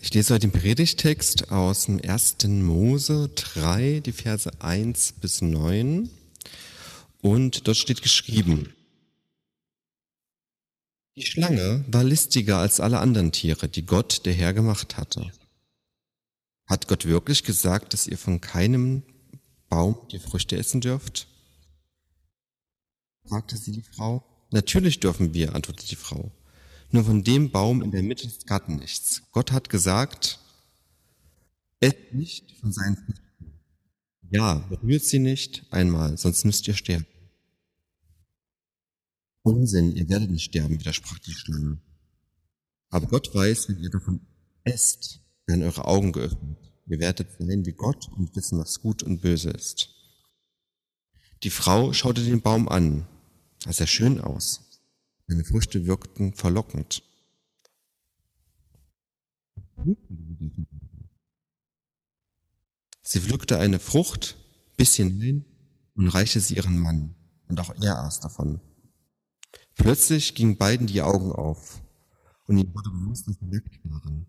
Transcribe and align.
Ich 0.00 0.14
lese 0.14 0.32
heute 0.32 0.48
den 0.48 0.52
Predigtext 0.52 1.50
aus 1.50 1.86
dem 1.86 2.00
1. 2.00 2.36
Mose 2.44 3.30
3, 3.34 3.98
die 3.98 4.12
Verse 4.12 4.48
1 4.60 5.14
bis 5.20 5.42
9. 5.42 6.08
Und 7.20 7.66
dort 7.66 7.76
steht 7.76 8.00
geschrieben, 8.02 8.72
die 11.16 11.26
Schlange 11.26 11.84
war 11.88 12.04
listiger 12.04 12.58
als 12.58 12.78
alle 12.78 13.00
anderen 13.00 13.32
Tiere, 13.32 13.68
die 13.68 13.84
Gott, 13.84 14.24
der 14.24 14.34
Herr, 14.34 14.54
gemacht 14.54 14.96
hatte. 14.96 15.32
Hat 16.66 16.86
Gott 16.86 17.04
wirklich 17.04 17.42
gesagt, 17.42 17.92
dass 17.92 18.06
ihr 18.06 18.18
von 18.18 18.40
keinem 18.40 19.02
Baum 19.68 19.98
die 20.12 20.20
Früchte 20.20 20.56
essen 20.56 20.80
dürft? 20.80 21.26
fragte 23.26 23.56
sie 23.56 23.72
die 23.72 23.82
Frau. 23.82 24.24
Natürlich 24.52 25.00
dürfen 25.00 25.34
wir, 25.34 25.56
antwortete 25.56 25.88
die 25.88 25.96
Frau 25.96 26.30
nur 26.90 27.04
von 27.04 27.22
dem 27.22 27.50
Baum 27.50 27.82
in 27.82 27.90
der 27.90 28.02
Mitte 28.02 28.26
des 28.26 28.46
Garten 28.46 28.76
nichts. 28.76 29.22
Gott 29.32 29.52
hat 29.52 29.68
gesagt, 29.68 30.38
esst 31.80 32.12
nicht 32.12 32.52
von 32.60 32.72
seinen 32.72 32.96
Früchten. 32.96 33.24
Ja, 34.30 34.54
berührt 34.68 35.04
sie 35.04 35.18
nicht 35.18 35.66
einmal, 35.70 36.16
sonst 36.18 36.44
müsst 36.44 36.68
ihr 36.68 36.74
sterben. 36.74 37.06
Unsinn, 39.42 39.96
ihr 39.96 40.08
werdet 40.08 40.30
nicht 40.30 40.44
sterben, 40.44 40.78
widersprach 40.78 41.18
die 41.20 41.32
Schlange. 41.32 41.78
Aber 42.90 43.06
Gott 43.06 43.34
weiß, 43.34 43.68
wenn 43.68 43.78
ihr 43.78 43.90
davon 43.90 44.20
esst, 44.64 45.20
werden 45.46 45.62
eure 45.62 45.86
Augen 45.86 46.12
geöffnet. 46.12 46.58
Ihr 46.86 46.98
werdet 47.00 47.28
sein 47.38 47.64
wie 47.64 47.72
Gott 47.72 48.08
und 48.16 48.34
wissen, 48.34 48.58
was 48.58 48.80
gut 48.80 49.02
und 49.02 49.20
böse 49.20 49.50
ist. 49.50 49.90
Die 51.42 51.50
Frau 51.50 51.92
schaute 51.92 52.24
den 52.24 52.40
Baum 52.40 52.68
an. 52.68 53.06
Er 53.64 53.72
sah 53.72 53.86
schön 53.86 54.20
aus. 54.20 54.67
Seine 55.28 55.44
Früchte 55.44 55.86
wirkten 55.86 56.32
verlockend. 56.32 57.02
Sie 63.02 63.20
pflückte 63.20 63.58
eine 63.58 63.78
Frucht, 63.78 64.36
biss 64.78 64.94
hinein 64.94 65.44
und 65.94 66.08
reichte 66.08 66.40
sie 66.40 66.56
ihren 66.56 66.78
Mann, 66.78 67.14
und 67.46 67.60
auch 67.60 67.74
er 67.82 67.98
aß 68.04 68.20
davon. 68.20 68.60
Plötzlich 69.74 70.34
gingen 70.34 70.56
beiden 70.56 70.86
die 70.86 71.02
Augen 71.02 71.30
auf, 71.30 71.82
und 72.46 72.56
ihnen 72.56 72.74
wurde 72.74 72.90
bewusst, 72.90 73.28
dass 73.28 73.36
sie 73.38 73.46
nackt 73.46 73.78
waren. 73.84 74.26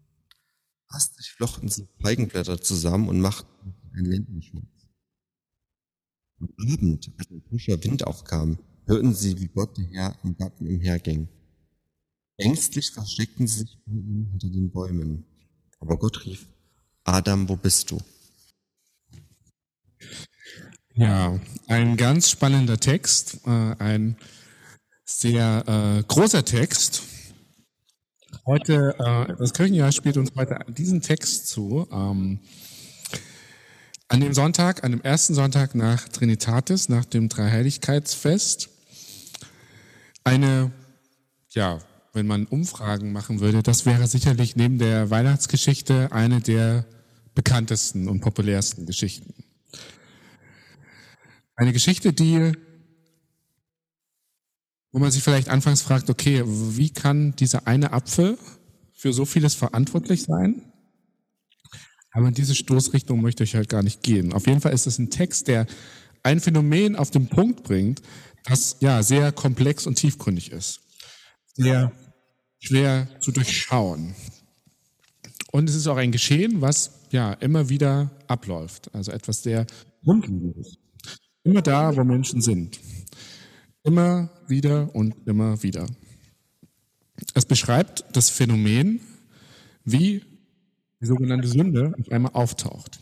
Hastig 0.89 1.31
flochten 1.31 1.69
sie 1.69 1.87
Feigenblätter 2.01 2.59
zusammen 2.61 3.07
und 3.07 3.21
machten 3.21 3.73
einen 3.93 4.05
Lendenschutz. 4.05 4.87
Am 6.39 6.49
Abend, 6.57 7.09
als 7.17 7.31
ein 7.31 7.41
frischer 7.47 7.81
Wind 7.83 8.05
aufkam, 8.05 8.59
hörten 8.89 9.13
sie, 9.13 9.39
wie 9.39 9.47
Gott 9.47 9.77
der 9.77 9.85
Herr 9.85 10.15
im 10.23 10.35
Garten 10.35 10.67
umherging. 10.67 11.29
Ängstlich 12.37 12.91
versteckten 12.91 13.47
sie 13.47 13.59
sich 13.59 13.77
hinter 13.85 14.49
den 14.49 14.71
Bäumen. 14.71 15.25
Aber 15.79 15.97
Gott 15.97 16.25
rief, 16.25 16.47
Adam, 17.03 17.47
wo 17.47 17.55
bist 17.55 17.91
du? 17.91 17.99
Ja, 20.95 21.39
ein 21.67 21.97
ganz 21.97 22.29
spannender 22.29 22.79
Text, 22.79 23.41
äh, 23.45 23.75
ein 23.79 24.17
sehr 25.05 25.63
äh, 25.67 26.03
großer 26.03 26.43
Text. 26.43 27.03
Heute, 28.45 28.95
äh, 28.97 29.35
das 29.37 29.53
Kirchenjahr 29.53 29.91
spielt 29.91 30.17
uns 30.17 30.31
heute 30.35 30.59
diesen 30.69 31.01
Text 31.01 31.47
zu. 31.47 31.87
Ähm, 31.91 32.39
an 34.07 34.19
dem 34.19 34.33
Sonntag, 34.33 34.83
an 34.83 34.91
dem 34.91 35.01
ersten 35.01 35.35
Sonntag 35.35 35.75
nach 35.75 36.09
Trinitatis, 36.09 36.89
nach 36.89 37.05
dem 37.05 37.29
Dreiheiligkeitsfest, 37.29 38.69
eine, 40.23 40.71
ja, 41.49 41.79
wenn 42.13 42.27
man 42.27 42.45
Umfragen 42.45 43.11
machen 43.11 43.39
würde, 43.39 43.63
das 43.63 43.85
wäre 43.85 44.07
sicherlich 44.07 44.55
neben 44.55 44.77
der 44.77 45.09
Weihnachtsgeschichte 45.09 46.11
eine 46.11 46.41
der 46.41 46.85
bekanntesten 47.35 48.07
und 48.07 48.21
populärsten 48.21 48.85
Geschichten. 48.85 49.33
Eine 51.55 51.73
Geschichte, 51.73 52.13
die, 52.13 52.53
wo 54.91 54.99
man 54.99 55.11
sich 55.11 55.23
vielleicht 55.23 55.49
anfangs 55.49 55.81
fragt, 55.81 56.09
okay, 56.09 56.43
wie 56.45 56.89
kann 56.89 57.35
dieser 57.35 57.67
eine 57.67 57.93
Apfel 57.93 58.37
für 58.93 59.13
so 59.13 59.25
vieles 59.25 59.55
verantwortlich 59.55 60.23
sein? 60.23 60.63
Aber 62.11 62.27
in 62.27 62.33
diese 62.33 62.55
Stoßrichtung 62.55 63.21
möchte 63.21 63.43
ich 63.43 63.55
halt 63.55 63.69
gar 63.69 63.83
nicht 63.83 64.01
gehen. 64.03 64.33
Auf 64.33 64.47
jeden 64.47 64.61
Fall 64.61 64.73
ist 64.73 64.87
es 64.87 64.97
ein 64.97 65.09
Text, 65.09 65.47
der 65.47 65.67
ein 66.23 66.39
Phänomen 66.39 66.95
auf 66.95 67.11
den 67.11 67.27
Punkt 67.27 67.63
bringt, 67.63 68.01
das 68.43 68.77
ja 68.79 69.03
sehr 69.03 69.31
komplex 69.31 69.85
und 69.87 69.95
tiefgründig 69.95 70.51
ist, 70.51 70.81
sehr 71.53 71.91
schwer 72.59 73.07
zu 73.19 73.31
durchschauen. 73.31 74.15
Und 75.51 75.69
es 75.69 75.75
ist 75.75 75.87
auch 75.87 75.97
ein 75.97 76.11
Geschehen, 76.11 76.61
was 76.61 77.07
ja 77.11 77.33
immer 77.33 77.69
wieder 77.69 78.11
abläuft, 78.27 78.93
also 78.93 79.11
etwas 79.11 79.41
sehr 79.43 79.65
grundlegendes. 80.03 80.77
Immer 81.43 81.61
da, 81.61 81.95
wo 81.95 82.03
Menschen 82.03 82.41
sind. 82.41 82.79
Immer 83.83 84.29
wieder 84.47 84.93
und 84.93 85.15
immer 85.25 85.63
wieder. 85.63 85.87
Es 87.33 87.45
beschreibt 87.45 88.05
das 88.13 88.29
Phänomen, 88.29 88.99
wie 89.83 90.23
die 91.01 91.05
sogenannte 91.05 91.47
Sünde 91.47 91.93
auf 91.97 92.11
einmal 92.11 92.33
auftaucht 92.33 92.99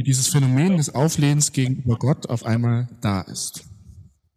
wie 0.00 0.04
dieses 0.04 0.28
Phänomen 0.28 0.78
des 0.78 0.94
Auflehens 0.94 1.52
gegenüber 1.52 1.98
Gott 1.98 2.26
auf 2.30 2.46
einmal 2.46 2.88
da 3.02 3.20
ist. 3.20 3.64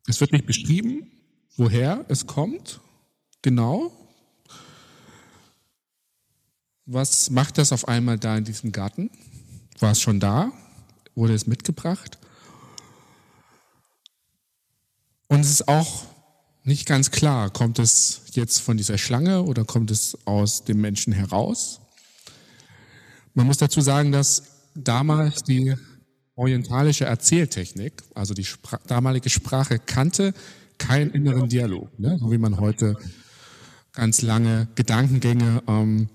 Es 0.08 0.20
wird 0.20 0.34
nicht 0.34 0.46
beschrieben, 0.46 1.10
woher 1.56 2.04
es 2.10 2.28
kommt, 2.28 2.82
genau. 3.42 3.90
Was 6.86 7.30
macht 7.30 7.58
das 7.58 7.72
auf 7.72 7.88
einmal 7.88 8.20
da 8.20 8.36
in 8.36 8.44
diesem 8.44 8.74
Garten? 8.74 9.10
War 9.80 9.92
es 9.92 10.02
schon 10.02 10.20
da? 10.20 10.52
Wurde 11.16 11.34
es 11.34 11.48
mitgebracht? 11.48 12.18
Und 15.30 15.40
es 15.40 15.50
ist 15.50 15.70
auch 15.70 16.04
nicht 16.66 16.86
ganz 16.86 17.10
klar, 17.10 17.50
kommt 17.50 17.80
es 17.80 18.24
jetzt 18.34 18.60
von 18.60 18.76
dieser 18.76 18.98
Schlange 18.98 19.44
oder 19.44 19.64
kommt 19.64 19.92
es 19.92 20.18
aus 20.26 20.66
dem 20.66 20.82
Menschen 20.82 21.14
heraus? 21.14 21.80
Man 23.34 23.48
muss 23.48 23.60
dazu 23.60 23.80
sagen, 23.80 24.12
dass 24.12 24.53
damals 24.76 25.44
die 25.44 25.76
orientalische 26.36 27.06
Erzähltechnik, 27.06 28.04
also 28.16 28.34
die 28.34 28.46
Spra 28.46 28.80
damalige 28.88 29.30
Sprache 29.30 29.80
kannte 29.80 30.34
keinen 30.78 31.12
inneren 31.12 31.50
Dialog, 31.50 31.98
ne? 32.00 32.18
so 32.20 32.32
wie 32.32 32.38
man 32.38 32.60
heute 32.60 32.98
ganz 33.94 34.22
lange 34.22 34.68
Gedankengänge 34.76 35.62
ähm, 35.68 36.10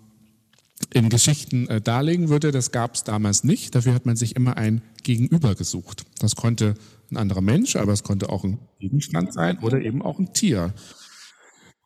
in 0.93 1.09
Geschichten 1.09 1.69
äh, 1.69 1.81
darlegen 1.81 2.29
würde. 2.29 2.51
Das 2.51 2.73
gab 2.73 2.95
es 2.95 3.05
damals 3.05 3.45
nicht. 3.45 3.75
Dafür 3.75 3.95
hat 3.95 4.07
man 4.07 4.17
sich 4.17 4.35
immer 4.35 4.57
ein 4.57 4.83
Gegenüber 5.05 5.55
gesucht. 5.55 6.05
Das 6.19 6.35
konnte 6.35 6.75
ein 7.11 7.17
anderer 7.17 7.41
Mensch, 7.41 7.77
aber 7.77 7.93
es 7.93 8.03
konnte 8.03 8.29
auch 8.31 8.45
ein 8.45 8.59
Gegenstand 8.81 9.33
sein 9.33 9.59
oder 9.61 9.81
eben 9.81 10.03
auch 10.03 10.19
ein 10.19 10.33
Tier. 10.33 10.75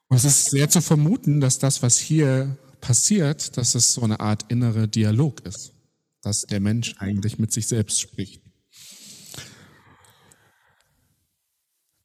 Und 0.08 0.16
es 0.16 0.24
ist 0.24 0.50
sehr 0.50 0.68
zu 0.68 0.80
vermuten, 0.80 1.40
dass 1.40 1.58
das, 1.58 1.82
was 1.82 1.98
hier 1.98 2.56
passiert, 2.80 3.56
dass 3.56 3.74
es 3.74 3.92
so 3.92 4.02
eine 4.02 4.20
Art 4.20 4.46
innere 4.50 4.88
Dialog 4.88 5.40
ist 5.46 5.72
dass 6.22 6.42
der 6.42 6.60
Mensch 6.60 6.94
eigentlich 6.98 7.38
mit 7.38 7.52
sich 7.52 7.66
selbst 7.66 8.00
spricht. 8.00 8.42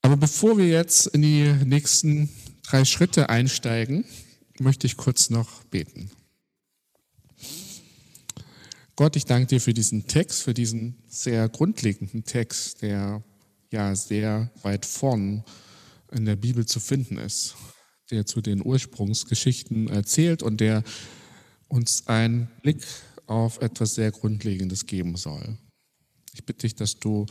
Aber 0.01 0.17
bevor 0.17 0.57
wir 0.57 0.67
jetzt 0.67 1.07
in 1.07 1.21
die 1.21 1.51
nächsten 1.65 2.29
drei 2.63 2.85
Schritte 2.85 3.29
einsteigen, 3.29 4.05
möchte 4.59 4.87
ich 4.87 4.97
kurz 4.97 5.29
noch 5.29 5.63
beten. 5.65 6.09
Gott, 8.95 9.15
ich 9.15 9.25
danke 9.25 9.47
dir 9.47 9.61
für 9.61 9.73
diesen 9.73 10.07
Text, 10.07 10.41
für 10.41 10.55
diesen 10.55 11.03
sehr 11.07 11.49
grundlegenden 11.49 12.23
Text, 12.23 12.81
der 12.81 13.23
ja 13.71 13.95
sehr 13.95 14.51
weit 14.63 14.85
vorn 14.85 15.43
in 16.11 16.25
der 16.25 16.35
Bibel 16.35 16.65
zu 16.65 16.79
finden 16.79 17.17
ist, 17.17 17.55
der 18.09 18.25
zu 18.25 18.41
den 18.41 18.65
Ursprungsgeschichten 18.65 19.87
erzählt 19.87 20.41
und 20.41 20.61
der 20.61 20.83
uns 21.67 22.07
einen 22.07 22.47
Blick 22.63 22.83
auf 23.27 23.61
etwas 23.61 23.95
sehr 23.95 24.11
Grundlegendes 24.11 24.85
geben 24.85 25.15
soll. 25.15 25.57
Ich 26.33 26.45
bitte 26.45 26.61
dich, 26.61 26.75
dass 26.75 26.99
du 26.99 27.25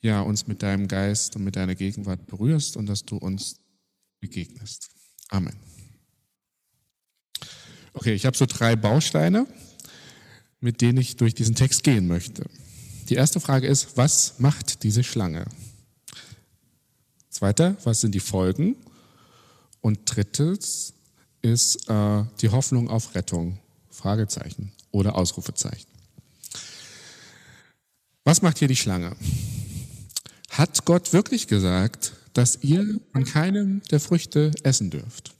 ja 0.00 0.20
uns 0.20 0.46
mit 0.46 0.62
deinem 0.62 0.88
Geist 0.88 1.36
und 1.36 1.44
mit 1.44 1.56
deiner 1.56 1.74
Gegenwart 1.74 2.26
berührst 2.26 2.76
und 2.76 2.86
dass 2.86 3.04
du 3.04 3.16
uns 3.16 3.56
begegnest. 4.20 4.90
Amen. 5.28 5.56
Okay, 7.92 8.14
ich 8.14 8.26
habe 8.26 8.36
so 8.36 8.46
drei 8.46 8.76
Bausteine, 8.76 9.46
mit 10.60 10.80
denen 10.80 10.98
ich 10.98 11.16
durch 11.16 11.34
diesen 11.34 11.54
Text 11.54 11.82
gehen 11.82 12.06
möchte. 12.06 12.44
Die 13.08 13.14
erste 13.14 13.40
Frage 13.40 13.66
ist, 13.66 13.96
was 13.96 14.38
macht 14.38 14.82
diese 14.82 15.02
Schlange? 15.02 15.46
Zweiter, 17.30 17.76
was 17.84 18.00
sind 18.00 18.14
die 18.14 18.20
Folgen? 18.20 18.76
Und 19.80 20.00
drittens 20.04 20.92
ist 21.40 21.88
äh, 21.88 22.24
die 22.40 22.50
Hoffnung 22.50 22.88
auf 22.88 23.14
Rettung. 23.14 23.58
Fragezeichen 23.98 24.72
oder 24.90 25.16
Ausrufezeichen. 25.16 25.90
Was 28.24 28.42
macht 28.42 28.58
hier 28.58 28.68
die 28.68 28.76
Schlange? 28.76 29.16
Hat 30.50 30.84
Gott 30.84 31.12
wirklich 31.12 31.46
gesagt, 31.46 32.12
dass 32.32 32.58
ihr 32.62 33.00
an 33.12 33.24
keinem 33.24 33.82
der 33.90 34.00
Früchte 34.00 34.52
essen 34.62 34.90
dürft? 34.90 35.34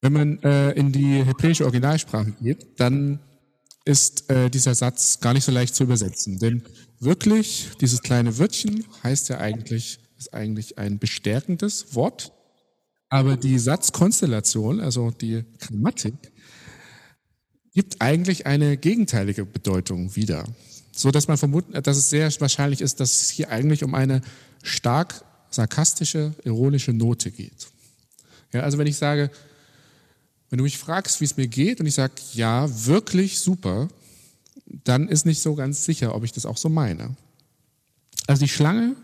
Wenn 0.00 0.12
man 0.12 0.42
äh, 0.42 0.72
in 0.72 0.92
die 0.92 1.24
hebräische 1.24 1.64
Originalsprache 1.64 2.32
geht, 2.32 2.78
dann 2.78 3.20
ist 3.86 4.30
äh, 4.30 4.50
dieser 4.50 4.74
Satz 4.74 5.18
gar 5.20 5.32
nicht 5.32 5.44
so 5.44 5.52
leicht 5.52 5.74
zu 5.74 5.84
übersetzen. 5.84 6.38
Denn 6.38 6.62
wirklich, 7.00 7.70
dieses 7.80 8.02
kleine 8.02 8.38
Wörtchen 8.38 8.84
heißt 9.02 9.30
ja 9.30 9.38
eigentlich, 9.38 9.98
ist 10.18 10.34
eigentlich 10.34 10.76
ein 10.78 10.98
bestärkendes 10.98 11.94
Wort. 11.94 12.33
Aber 13.14 13.36
die 13.36 13.60
Satzkonstellation, 13.60 14.80
also 14.80 15.12
die 15.12 15.44
Grammatik, 15.60 16.14
gibt 17.72 18.02
eigentlich 18.02 18.46
eine 18.46 18.76
gegenteilige 18.76 19.44
Bedeutung 19.44 20.16
wieder. 20.16 20.42
So 20.90 21.12
dass 21.12 21.28
man 21.28 21.38
vermutet, 21.38 21.86
dass 21.86 21.96
es 21.96 22.10
sehr 22.10 22.28
wahrscheinlich 22.40 22.80
ist, 22.80 22.98
dass 22.98 23.20
es 23.20 23.30
hier 23.30 23.50
eigentlich 23.50 23.84
um 23.84 23.94
eine 23.94 24.20
stark 24.64 25.24
sarkastische, 25.48 26.34
ironische 26.42 26.92
Note 26.92 27.30
geht. 27.30 27.68
Ja, 28.52 28.62
also 28.62 28.78
wenn 28.78 28.88
ich 28.88 28.96
sage, 28.96 29.30
wenn 30.50 30.56
du 30.56 30.64
mich 30.64 30.78
fragst, 30.78 31.20
wie 31.20 31.26
es 31.26 31.36
mir 31.36 31.46
geht, 31.46 31.78
und 31.78 31.86
ich 31.86 31.94
sage, 31.94 32.14
ja, 32.32 32.66
wirklich 32.84 33.38
super, 33.38 33.86
dann 34.66 35.06
ist 35.06 35.24
nicht 35.24 35.40
so 35.40 35.54
ganz 35.54 35.84
sicher, 35.84 36.16
ob 36.16 36.24
ich 36.24 36.32
das 36.32 36.46
auch 36.46 36.56
so 36.56 36.68
meine. 36.68 37.14
Also 38.26 38.42
die 38.42 38.48
Schlange 38.48 38.96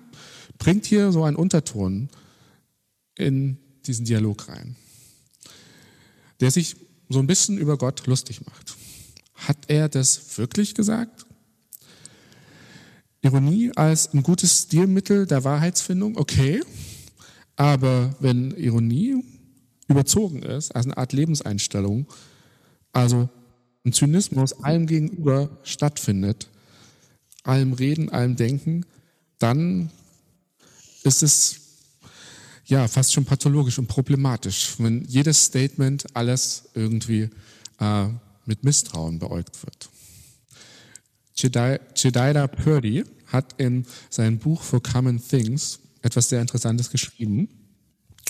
bringt 0.58 0.84
hier 0.84 1.12
so 1.12 1.22
einen 1.22 1.36
Unterton 1.36 2.08
in 3.14 3.56
diesen 3.86 4.04
Dialog 4.04 4.48
rein, 4.48 4.76
der 6.40 6.50
sich 6.50 6.76
so 7.08 7.18
ein 7.18 7.26
bisschen 7.26 7.58
über 7.58 7.76
Gott 7.76 8.06
lustig 8.06 8.44
macht. 8.46 8.76
Hat 9.34 9.58
er 9.68 9.88
das 9.88 10.38
wirklich 10.38 10.74
gesagt? 10.74 11.26
Ironie 13.22 13.72
als 13.76 14.12
ein 14.14 14.22
gutes 14.22 14.62
Stilmittel 14.62 15.26
der 15.26 15.44
Wahrheitsfindung, 15.44 16.16
okay. 16.16 16.62
Aber 17.56 18.14
wenn 18.20 18.52
Ironie 18.52 19.22
überzogen 19.88 20.42
ist, 20.42 20.74
als 20.74 20.86
eine 20.86 20.96
Art 20.96 21.12
Lebenseinstellung, 21.12 22.06
also 22.92 23.28
ein 23.84 23.92
Zynismus 23.92 24.52
allem 24.62 24.86
gegenüber 24.86 25.58
stattfindet, 25.62 26.48
allem 27.42 27.72
Reden, 27.72 28.08
allem 28.08 28.36
Denken, 28.36 28.86
dann 29.38 29.90
ist 31.02 31.22
es 31.22 31.59
ja 32.70 32.88
fast 32.88 33.12
schon 33.12 33.24
pathologisch 33.24 33.78
und 33.78 33.86
problematisch, 33.86 34.74
wenn 34.78 35.04
jedes 35.04 35.44
Statement 35.44 36.04
alles 36.14 36.70
irgendwie 36.74 37.28
äh, 37.78 38.06
mit 38.46 38.64
Misstrauen 38.64 39.18
beäugt 39.18 39.58
wird. 39.64 39.88
Jedida 41.34 42.46
Purdy 42.46 43.04
hat 43.26 43.54
in 43.58 43.86
seinem 44.08 44.38
Buch 44.38 44.62
For 44.62 44.82
Common 44.82 45.22
Things 45.22 45.80
etwas 46.02 46.28
sehr 46.28 46.40
Interessantes 46.40 46.90
geschrieben. 46.90 47.48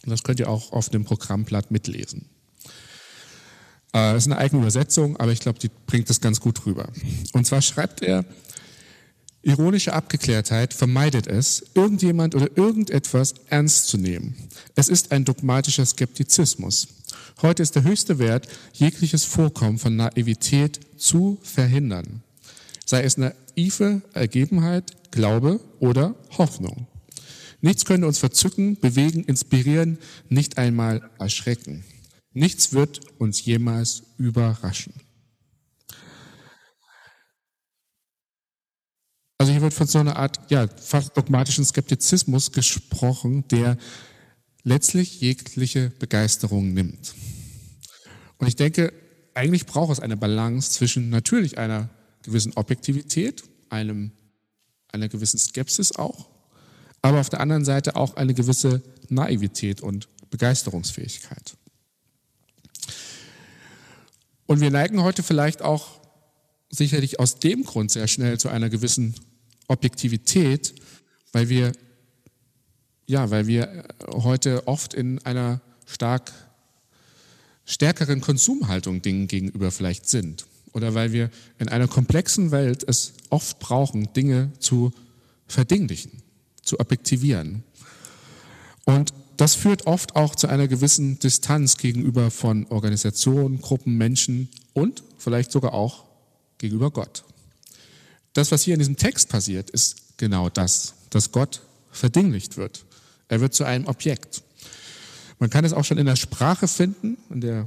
Das 0.05 0.23
könnt 0.23 0.41
ihr 0.41 0.49
auch 0.49 0.73
auf 0.73 0.89
dem 0.89 1.05
Programmblatt 1.05 1.71
mitlesen. 1.71 2.29
Äh, 3.95 4.17
ist 4.17 4.27
eine 4.27 4.39
eigene 4.39 4.63
Übersetzung, 4.63 5.17
aber 5.17 5.33
ich 5.33 5.41
glaube, 5.41 5.59
die 5.59 5.71
bringt 5.87 6.09
das 6.09 6.21
ganz 6.21 6.41
gut 6.41 6.65
rüber. 6.67 6.91
Und 7.33 7.47
zwar 7.47 7.61
schreibt 7.61 8.03
er, 8.03 8.25
ironische 9.43 9.93
Abgeklärtheit 9.93 10.75
vermeidet 10.75 11.27
es, 11.27 11.65
irgendjemand 11.75 12.35
oder 12.35 12.57
irgendetwas 12.57 13.35
ernst 13.49 13.89
zu 13.89 13.99
nehmen. 13.99 14.37
Es 14.75 14.89
ist 14.89 15.13
ein 15.13 15.25
dogmatischer 15.25 15.87
Skeptizismus. 15.87 16.89
Heute 17.43 17.63
ist 17.63 17.75
der 17.75 17.85
höchste 17.85 18.19
Wert, 18.19 18.49
jegliches 18.73 19.25
Vorkommen 19.25 19.79
von 19.79 19.97
Naivität 19.97 20.81
zu 20.99 21.39
verhindern. 21.43 22.23
Sei 22.85 23.03
es 23.03 23.17
naive 23.17 24.03
Ergebenheit, 24.13 25.11
Glaube 25.11 25.61
oder 25.79 26.15
Hoffnung. 26.39 26.87
Nichts 27.63 27.85
könnte 27.85 28.07
uns 28.07 28.19
verzücken, 28.19 28.79
bewegen, 28.79 29.25
inspirieren, 29.25 29.99
nicht 30.29 30.59
einmal 30.59 31.11
erschrecken. 31.19 31.85
Nichts 32.33 32.73
wird 32.73 33.01
uns 33.19 33.45
jemals 33.45 34.03
überraschen. 34.19 34.93
Hier 39.61 39.65
wird 39.65 39.75
von 39.75 39.87
so 39.87 39.99
einer 39.99 40.17
Art, 40.17 40.41
ja, 40.49 40.67
fast 40.69 41.15
dogmatischen 41.19 41.67
Skeptizismus 41.67 42.51
gesprochen, 42.51 43.47
der 43.49 43.77
letztlich 44.63 45.21
jegliche 45.21 45.91
Begeisterung 45.99 46.73
nimmt. 46.73 47.15
Und 48.39 48.47
ich 48.47 48.57
denke, 48.57 48.91
eigentlich 49.35 49.67
braucht 49.67 49.93
es 49.93 50.01
eine 50.01 50.17
Balance 50.17 50.71
zwischen 50.71 51.11
natürlich 51.11 51.59
einer 51.59 51.91
gewissen 52.23 52.55
Objektivität, 52.55 53.43
einem, 53.69 54.13
einer 54.93 55.11
gewissen 55.11 55.37
Skepsis 55.37 55.95
auch, 55.95 56.31
aber 57.03 57.21
auf 57.21 57.29
der 57.29 57.41
anderen 57.41 57.67
Seite 57.67 57.97
auch 57.97 58.17
eine 58.17 58.33
gewisse 58.33 58.81
Naivität 59.11 59.83
und 59.83 60.09
Begeisterungsfähigkeit. 60.31 61.55
Und 64.47 64.61
wir 64.61 64.71
neigen 64.71 65.03
heute 65.03 65.23
vielleicht 65.23 65.61
auch 65.61 66.01
sicherlich 66.71 67.21
aus 67.21 67.41
dem 67.41 67.65
Grund 67.65 67.91
sehr 67.91 68.09
schnell 68.09 68.41
zu 68.41 68.49
einer 68.49 68.71
gewissen 68.71 69.15
Objektivität, 69.71 70.75
weil 71.33 71.49
wir, 71.49 71.73
ja, 73.07 73.31
weil 73.31 73.47
wir 73.47 73.87
heute 74.13 74.67
oft 74.67 74.95
in 74.95 75.19
einer 75.25 75.61
stark 75.87 76.33
stärkeren 77.65 78.21
Konsumhaltung 78.21 79.01
Dingen 79.01 79.29
gegenüber 79.29 79.71
vielleicht 79.71 80.09
sind. 80.09 80.47
Oder 80.73 80.95
weil 80.95 81.13
wir 81.13 81.31
in 81.59 81.69
einer 81.69 81.87
komplexen 81.89 82.51
Welt 82.51 82.85
es 82.87 83.13
oft 83.31 83.61
brauchen, 83.61 84.13
Dinge 84.13 84.53
zu 84.59 84.93
verdinglichen, 85.47 86.23
zu 86.63 86.81
objektivieren. 86.81 87.63
Und 88.85 89.13
das 89.37 89.55
führt 89.55 89.87
oft 89.87 90.17
auch 90.17 90.35
zu 90.35 90.49
einer 90.49 90.69
gewissen 90.69 91.19
Distanz 91.19 91.77
gegenüber 91.77 92.31
von 92.31 92.67
Organisationen, 92.67 93.61
Gruppen, 93.61 93.97
Menschen 93.97 94.49
und 94.73 95.03
vielleicht 95.17 95.53
sogar 95.53 95.73
auch 95.73 96.05
gegenüber 96.59 96.91
Gott. 96.91 97.25
Das, 98.33 98.53
was 98.53 98.63
hier 98.63 98.75
in 98.75 98.81
diesem 98.81 98.97
Text 98.97 99.29
passiert, 99.29 99.71
ist 99.71 100.19
genau 100.19 100.49
das, 100.49 100.95
dass 101.11 101.33
Gott 101.33 101.63
verdinglicht 101.91 102.57
wird. 102.57 102.85
Er 103.29 103.41
wird 103.41 103.55
zu 103.55 103.65
einem 103.65 103.87
Objekt. 103.87 104.43
Man 105.39 105.51
kann 105.51 105.65
es 105.65 105.73
auch 105.73 105.85
schon 105.85 105.99
in 105.99 106.07
der 106.07 106.17
Sprache 106.17 106.69
finden, 106.69 107.17
in 107.31 107.41
der 107.41 107.67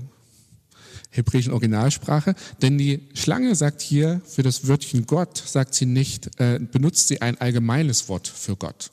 hebräischen 1.09 1.53
Originalsprache, 1.53 2.35
denn 2.61 2.77
die 2.77 3.01
Schlange 3.13 3.55
sagt 3.55 3.81
hier 3.81 4.21
für 4.25 4.43
das 4.43 4.67
Wörtchen 4.67 5.05
Gott, 5.05 5.37
sagt 5.37 5.75
sie 5.75 5.85
nicht, 5.85 6.39
äh, 6.39 6.59
benutzt 6.59 7.07
sie 7.07 7.21
ein 7.21 7.39
allgemeines 7.39 8.09
Wort 8.09 8.27
für 8.27 8.55
Gott. 8.55 8.91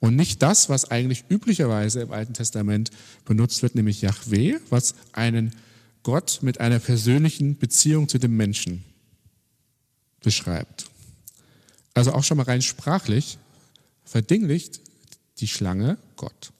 Und 0.00 0.16
nicht 0.16 0.42
das, 0.42 0.68
was 0.68 0.90
eigentlich 0.90 1.24
üblicherweise 1.28 2.02
im 2.02 2.12
Alten 2.12 2.34
Testament 2.34 2.90
benutzt 3.24 3.62
wird, 3.62 3.74
nämlich 3.74 4.02
Yahweh, 4.02 4.56
was 4.70 4.94
einen 5.12 5.54
Gott 6.02 6.40
mit 6.42 6.60
einer 6.60 6.78
persönlichen 6.78 7.56
Beziehung 7.58 8.08
zu 8.08 8.18
dem 8.18 8.36
Menschen 8.36 8.84
beschreibt. 10.24 10.86
Also 11.94 12.12
auch 12.12 12.24
schon 12.24 12.36
mal 12.36 12.44
rein 12.44 12.62
sprachlich 12.62 13.38
verdinglicht 14.04 14.80
die 15.38 15.48
Schlange 15.48 15.98
Gott. 16.16 16.52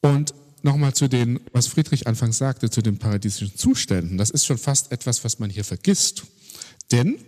Und 0.00 0.34
nochmal 0.62 0.94
zu 0.94 1.08
den, 1.08 1.40
was 1.52 1.66
Friedrich 1.66 2.06
anfangs 2.06 2.38
sagte, 2.38 2.70
zu 2.70 2.82
den 2.82 2.98
paradiesischen 2.98 3.56
Zuständen. 3.56 4.18
Das 4.18 4.30
ist 4.30 4.46
schon 4.46 4.58
fast 4.58 4.92
etwas, 4.92 5.24
was 5.24 5.38
man 5.38 5.50
hier 5.50 5.64
vergisst. 5.64 6.24
Denn 6.92 7.18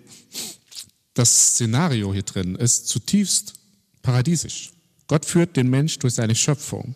das 1.15 1.55
Szenario 1.55 2.12
hier 2.12 2.23
drin 2.23 2.55
ist 2.55 2.88
zutiefst 2.88 3.55
paradiesisch. 4.03 4.71
Gott 5.09 5.25
führt 5.25 5.57
den 5.57 5.69
Mensch 5.71 5.99
durch 5.99 6.15
seine 6.15 6.35
Schöpfung, 6.35 6.95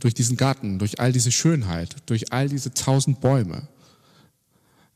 durch 0.00 0.12
diesen 0.12 0.36
Garten, 0.36 0.78
durch 0.78 1.00
all 1.00 1.12
diese 1.12 1.32
Schönheit, 1.32 1.96
durch 2.06 2.32
all 2.32 2.48
diese 2.48 2.74
tausend 2.74 3.20
Bäume. 3.20 3.68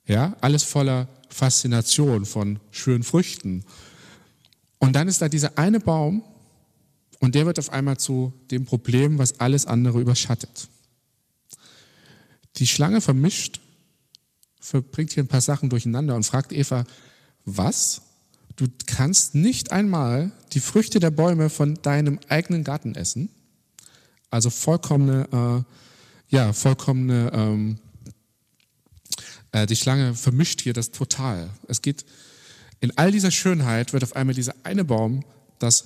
Ja, 0.07 0.37
alles 0.41 0.65
voller 0.65 1.09
Faszination 1.29 2.27
von 2.27 2.61
schönen 2.71 3.05
Früchten. 3.05 3.65
Und 4.79 4.95
dann 4.95 5.09
ist 5.09 5.23
da 5.23 5.29
dieser 5.29 5.59
eine 5.59 5.81
Baum 5.81 6.25
und 7.21 7.35
der 7.35 7.47
wird 7.47 7.59
auf 7.59 7.71
einmal 7.71 7.99
zu 7.99 8.33
dem 8.51 8.65
Problem, 8.65 9.19
was 9.19 9.39
alles 9.39 9.67
andere 9.67 10.01
überschattet. 10.01 10.69
Die 12.57 12.67
Schlange 12.67 13.01
vermischt, 13.01 13.61
verbringt 14.61 15.13
hier 15.13 15.23
ein 15.23 15.29
paar 15.29 15.41
Sachen 15.41 15.71
durcheinander 15.71 16.17
und 16.17 16.25
fragt 16.25 16.53
Eva, 16.53 16.85
was? 17.45 18.03
Du 18.57 18.67
kannst 18.87 19.35
nicht 19.35 19.73
einmal 19.73 20.33
die 20.53 20.61
Früchte 20.61 21.01
der 21.01 21.11
Bäume 21.11 21.49
von 21.49 21.77
deinem 21.83 22.19
eigenen 22.29 22.65
Garten 22.65 22.95
essen. 22.95 23.31
Also 24.31 24.51
vollkommene, 24.51 25.65
äh, 26.31 26.35
ja, 26.35 26.53
vollkommene, 26.53 27.31
ähm, 27.33 27.79
äh, 29.53 29.67
die 29.67 29.77
Schlange 29.77 30.15
vermischt 30.15 30.61
hier 30.61 30.73
das 30.73 30.91
total. 30.91 31.51
Es 31.69 31.83
geht, 31.83 32.05
in 32.81 32.97
all 32.99 33.13
dieser 33.13 33.31
Schönheit 33.31 33.93
wird 33.93 34.03
auf 34.03 34.17
einmal 34.17 34.35
dieser 34.35 34.55
eine 34.65 34.85
Baum 34.85 35.25
das 35.59 35.85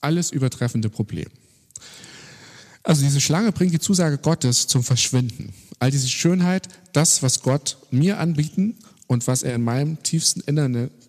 alles 0.00 0.30
übertreffende 0.30 0.90
Problem. 0.90 1.28
Also 2.82 3.02
diese 3.02 3.20
Schlange 3.20 3.52
bringt 3.52 3.72
die 3.72 3.80
Zusage 3.80 4.18
Gottes 4.18 4.66
zum 4.66 4.82
Verschwinden. 4.82 5.52
All 5.78 5.90
diese 5.90 6.08
Schönheit, 6.08 6.68
das, 6.92 7.22
was 7.22 7.42
Gott 7.42 7.78
mir 7.90 8.18
anbieten 8.18 8.76
und 9.06 9.26
was 9.26 9.42
er 9.42 9.54
in 9.54 9.62
meinem 9.62 10.02
tiefsten 10.02 10.40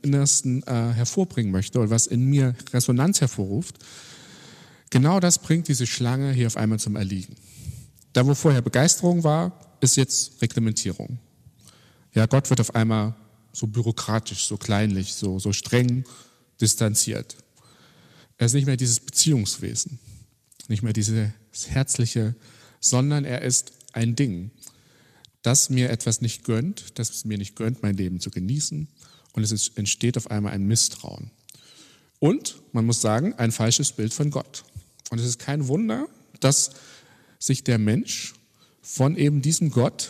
Innersten 0.02 0.64
äh, 0.64 0.94
hervorbringen 0.94 1.52
möchte 1.52 1.80
oder 1.80 1.90
was 1.90 2.08
in 2.08 2.26
mir 2.26 2.56
Resonanz 2.74 3.22
hervorruft, 3.22 3.80
Genau 4.90 5.20
das 5.20 5.38
bringt 5.38 5.68
diese 5.68 5.86
Schlange 5.86 6.32
hier 6.32 6.48
auf 6.48 6.58
einmal 6.58 6.80
zum 6.80 6.96
Erliegen. 6.96 7.36
Da, 8.14 8.26
wo 8.26 8.34
vorher 8.34 8.62
Begeisterung 8.62 9.24
war, 9.24 9.78
ist 9.82 9.98
jetzt 9.98 10.42
Reglementierung. 10.42 11.20
Ja, 12.14 12.26
Gott 12.26 12.50
wird 12.50 12.60
auf 12.60 12.76
einmal 12.76 13.16
so 13.54 13.68
bürokratisch, 13.68 14.46
so 14.46 14.58
kleinlich, 14.58 15.14
so, 15.14 15.40
so 15.40 15.54
streng 15.54 16.06
distanziert. 16.62 17.36
Er 18.38 18.46
ist 18.46 18.54
nicht 18.54 18.66
mehr 18.66 18.78
dieses 18.78 19.00
Beziehungswesen, 19.00 20.00
nicht 20.68 20.84
mehr 20.84 20.94
dieses 20.94 21.32
Herzliche, 21.68 22.36
sondern 22.80 23.26
er 23.26 23.42
ist 23.42 23.74
ein 23.94 24.16
Ding, 24.16 24.52
das 25.42 25.70
mir 25.70 25.90
etwas 25.90 26.22
nicht 26.22 26.44
gönnt, 26.44 26.98
das 27.00 27.10
es 27.10 27.26
mir 27.26 27.38
nicht 27.38 27.56
gönnt, 27.56 27.82
mein 27.84 27.96
Leben 27.96 28.20
zu 28.20 28.30
genießen. 28.30 28.88
Und 29.34 29.44
es 29.44 29.70
entsteht 29.70 30.18
auf 30.18 30.32
einmal 30.32 30.54
ein 30.54 30.66
Misstrauen. 30.66 31.32
Und, 32.20 32.62
man 32.74 32.86
muss 32.86 33.02
sagen, 33.02 33.34
ein 33.36 33.52
falsches 33.52 33.94
Bild 33.94 34.14
von 34.14 34.32
Gott. 34.32 34.64
Und 35.10 35.20
es 35.20 35.26
ist 35.26 35.40
kein 35.40 35.68
Wunder, 35.68 36.08
dass 36.40 36.72
sich 37.40 37.64
der 37.64 37.78
Mensch 37.78 38.34
von 38.82 39.16
eben 39.16 39.42
diesem 39.42 39.72
Gott, 39.72 40.10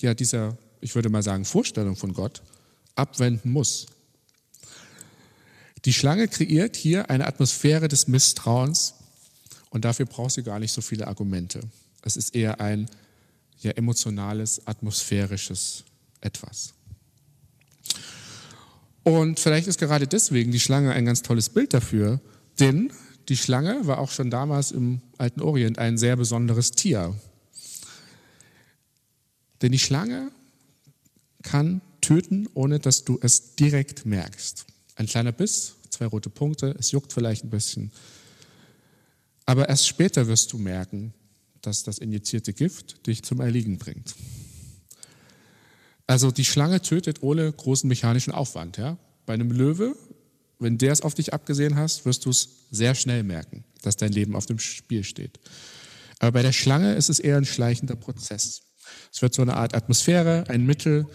ja 0.00 0.14
dieser, 0.14 0.56
ich 0.82 0.94
würde 0.94 1.08
mal 1.08 1.22
sagen, 1.22 1.46
Vorstellung 1.46 1.96
von 1.96 2.12
Gott, 2.12 2.42
abwenden 2.94 3.50
muss. 3.50 3.86
Die 5.86 5.92
Schlange 5.92 6.28
kreiert 6.28 6.76
hier 6.76 7.08
eine 7.08 7.26
Atmosphäre 7.26 7.88
des 7.88 8.08
Misstrauens 8.08 8.94
und 9.70 9.84
dafür 9.84 10.06
braucht 10.06 10.32
sie 10.32 10.42
gar 10.42 10.58
nicht 10.58 10.72
so 10.72 10.82
viele 10.82 11.06
Argumente. 11.06 11.60
Es 12.02 12.16
ist 12.16 12.34
eher 12.34 12.60
ein 12.60 12.90
ja, 13.60 13.70
emotionales, 13.72 14.66
atmosphärisches 14.66 15.84
etwas. 16.20 16.74
Und 19.04 19.40
vielleicht 19.40 19.66
ist 19.66 19.78
gerade 19.78 20.06
deswegen 20.06 20.52
die 20.52 20.60
Schlange 20.60 20.92
ein 20.92 21.04
ganz 21.04 21.22
tolles 21.22 21.48
Bild 21.48 21.74
dafür, 21.74 22.20
denn 22.60 22.92
die 23.28 23.36
Schlange 23.36 23.86
war 23.86 23.98
auch 23.98 24.10
schon 24.10 24.30
damals 24.30 24.72
im 24.72 25.00
alten 25.18 25.40
Orient 25.40 25.78
ein 25.78 25.96
sehr 25.96 26.16
besonderes 26.16 26.72
Tier. 26.72 27.16
Denn 29.62 29.72
die 29.72 29.78
Schlange 29.78 30.30
kann 31.42 31.80
töten, 32.00 32.48
ohne 32.54 32.78
dass 32.78 33.04
du 33.04 33.18
es 33.22 33.54
direkt 33.54 34.06
merkst. 34.06 34.66
Ein 34.96 35.06
kleiner 35.06 35.32
Biss, 35.32 35.74
zwei 35.90 36.06
rote 36.06 36.30
Punkte, 36.30 36.74
es 36.78 36.90
juckt 36.90 37.12
vielleicht 37.12 37.44
ein 37.44 37.50
bisschen. 37.50 37.92
Aber 39.46 39.68
erst 39.68 39.86
später 39.86 40.26
wirst 40.28 40.52
du 40.52 40.58
merken, 40.58 41.14
dass 41.60 41.82
das 41.82 41.98
injizierte 41.98 42.52
Gift 42.52 43.06
dich 43.06 43.22
zum 43.22 43.40
Erliegen 43.40 43.78
bringt. 43.78 44.14
Also 46.06 46.30
die 46.30 46.44
Schlange 46.44 46.82
tötet 46.82 47.22
ohne 47.22 47.50
großen 47.50 47.88
mechanischen 47.88 48.32
Aufwand. 48.32 48.76
Ja? 48.76 48.98
Bei 49.24 49.34
einem 49.34 49.50
Löwe, 49.50 49.96
wenn 50.58 50.78
der 50.78 50.92
es 50.92 51.00
auf 51.00 51.14
dich 51.14 51.32
abgesehen 51.32 51.76
hast, 51.76 52.04
wirst 52.04 52.24
du 52.24 52.30
es 52.30 52.48
sehr 52.70 52.94
schnell 52.94 53.22
merken, 53.22 53.64
dass 53.82 53.96
dein 53.96 54.12
Leben 54.12 54.34
auf 54.34 54.46
dem 54.46 54.58
Spiel 54.58 55.04
steht. 55.04 55.38
Aber 56.18 56.32
bei 56.32 56.42
der 56.42 56.52
Schlange 56.52 56.94
ist 56.94 57.08
es 57.08 57.18
eher 57.18 57.36
ein 57.36 57.44
schleichender 57.44 57.96
Prozess. 57.96 58.62
Es 59.12 59.22
wird 59.22 59.34
so 59.34 59.42
eine 59.42 59.56
Art 59.56 59.74
Atmosphäre, 59.74 60.44
ein 60.48 60.66
Mittel 60.66 61.06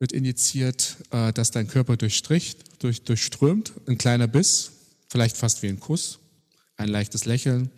wird 0.00 0.12
injiziert, 0.12 0.96
äh, 1.10 1.32
das 1.32 1.52
dein 1.52 1.68
Körper 1.68 1.96
durchstricht, 1.96 2.82
durch, 2.82 3.04
durchströmt. 3.04 3.72
Ein 3.86 3.98
kleiner 3.98 4.26
Biss, 4.26 4.72
vielleicht 5.08 5.36
fast 5.36 5.62
wie 5.62 5.68
ein 5.68 5.78
Kuss, 5.78 6.18
ein 6.76 6.88
leichtes 6.88 7.26
Lächeln 7.26 7.70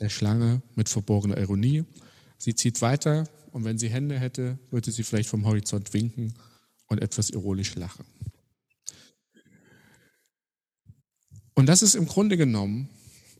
der 0.00 0.08
Schlange 0.08 0.62
mit 0.76 0.88
verborgener 0.88 1.36
Ironie. 1.36 1.84
Sie 2.38 2.54
zieht 2.54 2.80
weiter 2.80 3.28
und 3.50 3.64
wenn 3.64 3.78
sie 3.78 3.88
Hände 3.88 4.18
hätte, 4.18 4.58
würde 4.70 4.90
sie 4.90 5.02
vielleicht 5.02 5.28
vom 5.28 5.44
Horizont 5.44 5.92
winken 5.92 6.34
und 6.86 7.02
etwas 7.02 7.30
ironisch 7.30 7.74
lachen. 7.74 8.04
Und 11.54 11.66
das 11.66 11.82
ist 11.82 11.94
im 11.94 12.06
Grunde 12.06 12.36
genommen 12.36 12.88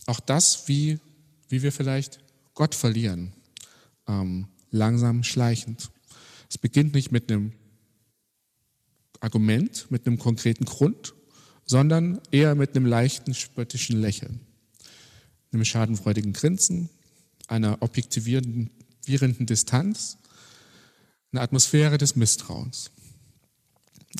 auch 0.07 0.21
das, 0.21 0.69
wie, 0.69 0.99
wie 1.49 1.63
wir 1.63 1.73
vielleicht 1.73 2.19
Gott 2.55 2.75
verlieren. 2.75 3.33
Ähm, 4.07 4.49
langsam, 4.71 5.23
schleichend. 5.23 5.91
Es 6.49 6.59
beginnt 6.59 6.95
nicht 6.95 7.11
mit 7.11 7.31
einem 7.31 7.53
Argument, 9.25 9.87
mit 9.91 10.07
einem 10.07 10.19
konkreten 10.19 10.65
Grund, 10.67 11.15
sondern 11.67 12.21
eher 12.31 12.55
mit 12.55 12.77
einem 12.77 12.87
leichten 12.87 13.35
spöttischen 13.35 14.01
Lächeln, 14.01 14.41
einem 15.51 15.65
schadenfreudigen 15.65 16.35
Grinsen, 16.35 16.91
einer 17.49 17.79
objektivierenden 17.81 18.71
Distanz, 19.47 20.19
eine 21.33 21.41
Atmosphäre 21.41 21.99
des 21.99 22.17
Misstrauens. 22.17 22.91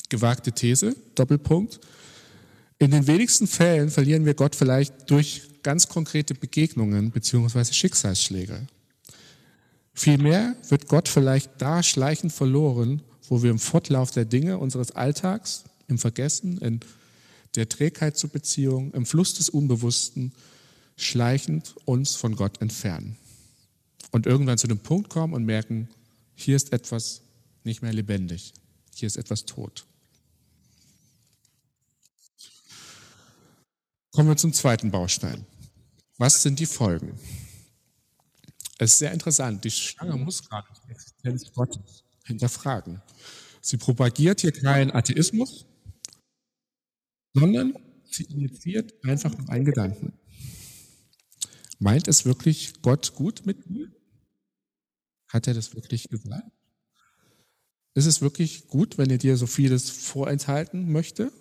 Gewagte 0.09 0.53
These, 0.53 0.97
Doppelpunkt. 1.15 1.79
In 2.79 2.91
den 2.91 3.07
wenigsten 3.07 3.47
Fällen 3.47 3.91
verlieren 3.91 4.25
wir 4.25 4.35
Gott 4.35 4.57
vielleicht 4.57 5.11
durch 5.11 5.43
ganz 5.63 5.89
konkrete 5.89 6.35
Begegnungen 6.35 7.13
beziehungsweise 7.13 7.73
Schicksalsschläge. 7.73 8.67
Vielmehr 9.93 10.57
wird 10.69 10.89
Gott 10.89 11.09
vielleicht 11.09 11.53
da 11.59 11.83
schleichend 11.83 12.33
verloren, 12.33 13.03
wo 13.35 13.43
wir 13.43 13.51
im 13.51 13.59
Fortlauf 13.59 14.13
der 14.13 14.25
Dinge 14.25 14.59
unseres 14.59 14.93
Alltags, 14.93 15.65
im 15.89 15.99
Vergessen, 15.99 16.59
in 16.59 16.79
der 17.57 17.69
Trägheit 17.69 18.17
zur 18.17 18.31
Beziehung, 18.31 18.93
im 18.93 19.07
Fluss 19.07 19.35
des 19.35 19.49
Unbewussten 19.49 20.33
schleichend 20.97 21.75
uns 21.85 22.15
von 22.15 22.37
Gott 22.37 22.61
entfernen. 22.61 23.17
Und 24.13 24.27
irgendwann 24.27 24.57
zu 24.57 24.69
dem 24.69 24.79
Punkt 24.79 25.11
kommen 25.11 25.35
und 25.35 25.45
merken, 25.45 25.89
hier 26.37 26.55
ist 26.55 26.73
etwas 26.73 27.23
nicht 27.65 27.83
mehr 27.83 27.93
lebendig, 27.93 28.53
hier 28.95 29.09
ist 29.09 29.17
etwas 29.17 29.47
tot. 29.47 29.85
Kommen 34.13 34.29
wir 34.29 34.37
zum 34.37 34.53
zweiten 34.53 34.93
Baustein. 34.93 35.45
Was 36.19 36.41
sind 36.41 36.61
die 36.61 36.67
Folgen? 36.67 37.19
Es 38.79 38.93
ist 38.93 38.99
sehr 39.01 39.11
interessant. 39.11 39.65
Die 39.65 39.73
Schlange 39.73 40.19
muss 40.19 40.49
gerade 40.49 40.69
die 40.87 40.93
Existenz 40.93 41.53
Gottes 41.53 42.04
hinterfragen. 42.25 43.03
Sie 43.61 43.77
propagiert 43.77 44.41
hier 44.41 44.53
keinen 44.53 44.91
Atheismus, 44.91 45.67
sondern 47.35 47.75
sie 48.05 48.25
initiiert 48.25 48.93
einfach 49.05 49.37
nur 49.37 49.49
einen 49.49 49.65
Gedanken. 49.65 50.13
Meint 51.79 52.09
es 52.09 52.25
wirklich 52.25 52.83
Gott 52.83 53.15
gut 53.15 53.47
mit 53.47 53.69
mir? 53.69 53.91
Hat 55.29 55.47
er 55.47 55.55
das 55.55 55.75
wirklich 55.75 56.09
gesagt? 56.09 56.51
Ist 57.95 58.07
es 58.07 58.21
wirklich 58.21 58.69
gut, 58.69 58.99
wenn 58.99 59.11
er 59.11 59.19
dir 59.19 59.37
so 59.37 59.47
vieles 59.47 59.91
vorenthalten 59.91 60.91
möchte? 60.91 61.33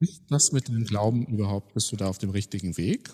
Ist 0.00 0.22
das 0.28 0.52
mit 0.52 0.68
dem 0.68 0.84
Glauben 0.84 1.26
überhaupt, 1.26 1.74
bist 1.74 1.90
du 1.90 1.96
da 1.96 2.06
auf 2.06 2.18
dem 2.18 2.30
richtigen 2.30 2.76
Weg? 2.76 3.10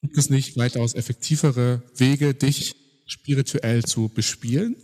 Gibt 0.00 0.16
es 0.16 0.30
nicht 0.30 0.56
weitaus 0.56 0.94
effektivere 0.94 1.82
Wege, 1.96 2.34
dich 2.34 2.83
spirituell 3.06 3.82
zu 3.84 4.08
bespielen? 4.08 4.76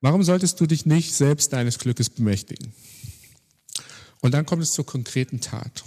Warum 0.00 0.22
solltest 0.22 0.60
du 0.60 0.66
dich 0.66 0.84
nicht 0.84 1.14
selbst 1.14 1.52
deines 1.52 1.78
Glückes 1.78 2.10
bemächtigen? 2.10 2.72
Und 4.20 4.34
dann 4.34 4.46
kommt 4.46 4.62
es 4.62 4.72
zur 4.72 4.86
konkreten 4.86 5.40
Tat. 5.40 5.84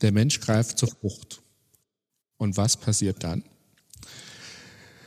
Der 0.00 0.12
Mensch 0.12 0.40
greift 0.40 0.78
zur 0.78 0.88
Frucht. 0.88 1.40
Und 2.36 2.56
was 2.56 2.76
passiert 2.76 3.24
dann? 3.24 3.42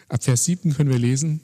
Ab 0.09 0.23
Vers 0.23 0.45
7 0.45 0.73
können 0.73 0.89
wir 0.89 0.99
lesen, 0.99 1.39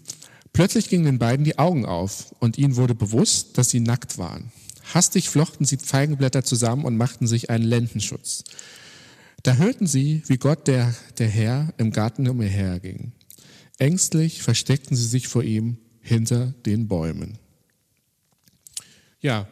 plötzlich 0.51 0.89
gingen 0.89 1.05
den 1.05 1.19
beiden 1.19 1.45
die 1.45 1.57
Augen 1.57 1.85
auf 1.85 2.35
und 2.39 2.57
ihnen 2.57 2.75
wurde 2.75 2.95
bewusst, 2.95 3.57
dass 3.57 3.69
sie 3.69 3.79
nackt 3.79 4.17
waren. 4.17 4.51
Hastig 4.93 5.29
flochten 5.29 5.65
sie 5.65 5.77
Feigenblätter 5.77 6.43
zusammen 6.43 6.83
und 6.83 6.97
machten 6.97 7.27
sich 7.27 7.49
einen 7.49 7.63
Lendenschutz. 7.63 8.43
Da 9.43 9.55
hörten 9.55 9.87
sie, 9.87 10.23
wie 10.27 10.37
Gott 10.37 10.67
der, 10.67 10.93
der 11.17 11.29
Herr 11.29 11.73
im 11.77 11.91
Garten 11.91 12.27
umherging. 12.27 13.13
Ängstlich 13.77 14.41
versteckten 14.41 14.97
sie 14.97 15.05
sich 15.05 15.27
vor 15.27 15.43
ihm 15.43 15.77
hinter 16.01 16.53
den 16.65 16.87
Bäumen. 16.87 17.37
Ja, 19.21 19.47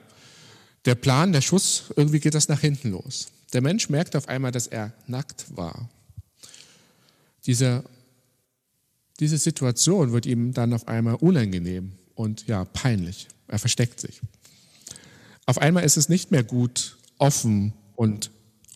der 0.85 0.95
Plan, 0.95 1.31
der 1.31 1.41
Schuss, 1.41 1.85
irgendwie 1.95 2.19
geht 2.19 2.35
das 2.35 2.47
nach 2.47 2.61
hinten 2.61 2.91
los. 2.91 3.27
Der 3.53 3.61
Mensch 3.61 3.89
merkt 3.89 4.15
auf 4.15 4.27
einmal, 4.27 4.51
dass 4.51 4.67
er 4.67 4.93
nackt 5.07 5.45
war. 5.55 5.89
Diese, 7.45 7.83
diese 9.19 9.37
Situation 9.37 10.11
wird 10.11 10.25
ihm 10.25 10.53
dann 10.53 10.73
auf 10.73 10.87
einmal 10.87 11.15
unangenehm 11.15 11.93
und 12.15 12.47
ja, 12.47 12.65
peinlich. 12.65 13.27
Er 13.47 13.59
versteckt 13.59 13.99
sich. 13.99 14.21
Auf 15.45 15.59
einmal 15.59 15.83
ist 15.83 15.97
es 15.97 16.09
nicht 16.09 16.31
mehr 16.31 16.43
gut, 16.43 16.97
offen 17.17 17.73
und 17.95 18.31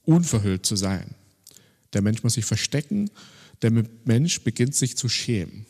unverhüllt 0.05 0.65
zu 0.65 0.75
sein. 0.75 1.15
Der 1.93 2.01
Mensch 2.01 2.23
muss 2.23 2.33
sich 2.33 2.45
verstecken, 2.45 3.09
der 3.61 3.71
Mensch 4.05 4.41
beginnt 4.41 4.75
sich 4.75 4.97
zu 4.97 5.09
schämen. 5.09 5.65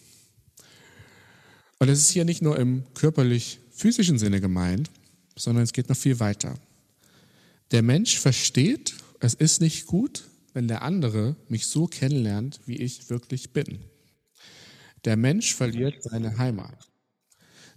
Und 1.80 1.90
es 1.90 2.00
ist 2.00 2.10
hier 2.10 2.26
nicht 2.26 2.42
nur 2.42 2.60
im 2.60 2.84
körperlich-physischen 2.94 4.20
Sinne 4.20 4.42
gemeint, 4.42 4.90
sondern 5.38 5.64
es 5.64 5.74
geht 5.74 5.90
noch 5.90 5.98
viel 5.98 6.20
weiter. 6.20 6.56
Der 7.72 7.82
Mensch 7.82 8.20
versteht, 8.20 8.96
es 9.20 9.34
ist 9.34 9.62
nicht 9.62 9.86
gut, 9.86 10.26
wenn 10.54 10.68
der 10.68 10.82
andere 10.82 11.36
mich 11.48 11.68
so 11.68 11.88
kennenlernt, 11.88 12.60
wie 12.66 12.78
ich 12.78 13.10
wirklich 13.10 13.54
bin. 13.54 13.80
Der 15.06 15.16
Mensch 15.16 15.56
verliert 15.56 16.04
seine 16.04 16.38
Heimat. 16.38 16.90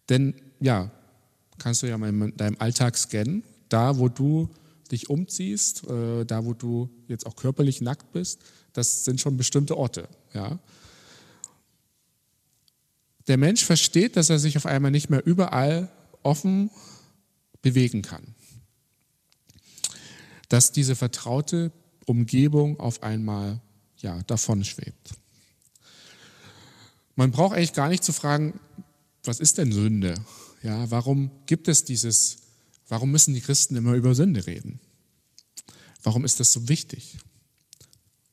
Denn 0.09 0.35
ja, 0.61 0.91
kannst 1.59 1.83
du 1.83 1.87
ja 1.87 1.97
mal 1.99 2.09
in 2.09 2.37
deinem 2.37 2.57
Alltag 2.59 2.97
scannen, 2.97 3.45
da 3.69 3.99
wo 3.99 4.09
du 4.09 4.51
dich 4.93 5.11
umziehst, 5.11 5.89
äh, 5.89 6.25
da 6.25 6.45
wo 6.45 6.55
du 6.55 6.91
jetzt 7.09 7.27
auch 7.27 7.37
körperlich 7.37 7.81
nackt 7.81 8.13
bist, 8.13 8.41
das 8.73 9.05
sind 9.05 9.21
schon 9.21 9.37
bestimmte 9.37 9.77
Orte. 9.77 10.09
Ja. 10.33 10.59
Der 13.27 13.37
Mensch 13.37 13.65
versteht, 13.65 14.17
dass 14.17 14.31
er 14.31 14.39
sich 14.39 14.57
auf 14.57 14.67
einmal 14.67 14.91
nicht 14.91 15.11
mehr 15.11 15.25
überall 15.27 15.91
offen 16.23 16.71
bewegen 17.63 18.03
kann. 18.03 18.35
Dass 20.49 20.73
diese 20.73 20.97
vertraute 20.97 21.73
Umgebung 22.07 22.79
auf 22.81 23.03
einmal 23.03 23.61
ja, 23.99 24.21
davon 24.25 24.65
schwebt. 24.65 25.15
Man 27.15 27.31
braucht 27.31 27.57
eigentlich 27.57 27.73
gar 27.73 27.89
nicht 27.89 28.05
zu 28.05 28.13
fragen, 28.13 28.59
was 29.25 29.39
ist 29.39 29.59
denn 29.59 29.71
Sünde? 29.71 30.15
Ja, 30.63 30.91
warum 30.91 31.31
gibt 31.47 31.69
es 31.69 31.85
dieses, 31.85 32.39
warum 32.89 33.11
müssen 33.11 33.35
die 33.35 33.41
Christen 33.41 33.77
immer 33.77 33.95
über 33.95 34.15
Sünde 34.15 34.47
reden? 34.47 34.81
Warum 36.03 36.25
ist 36.25 36.41
das 36.41 36.53
so 36.53 36.69
wichtig? 36.69 37.19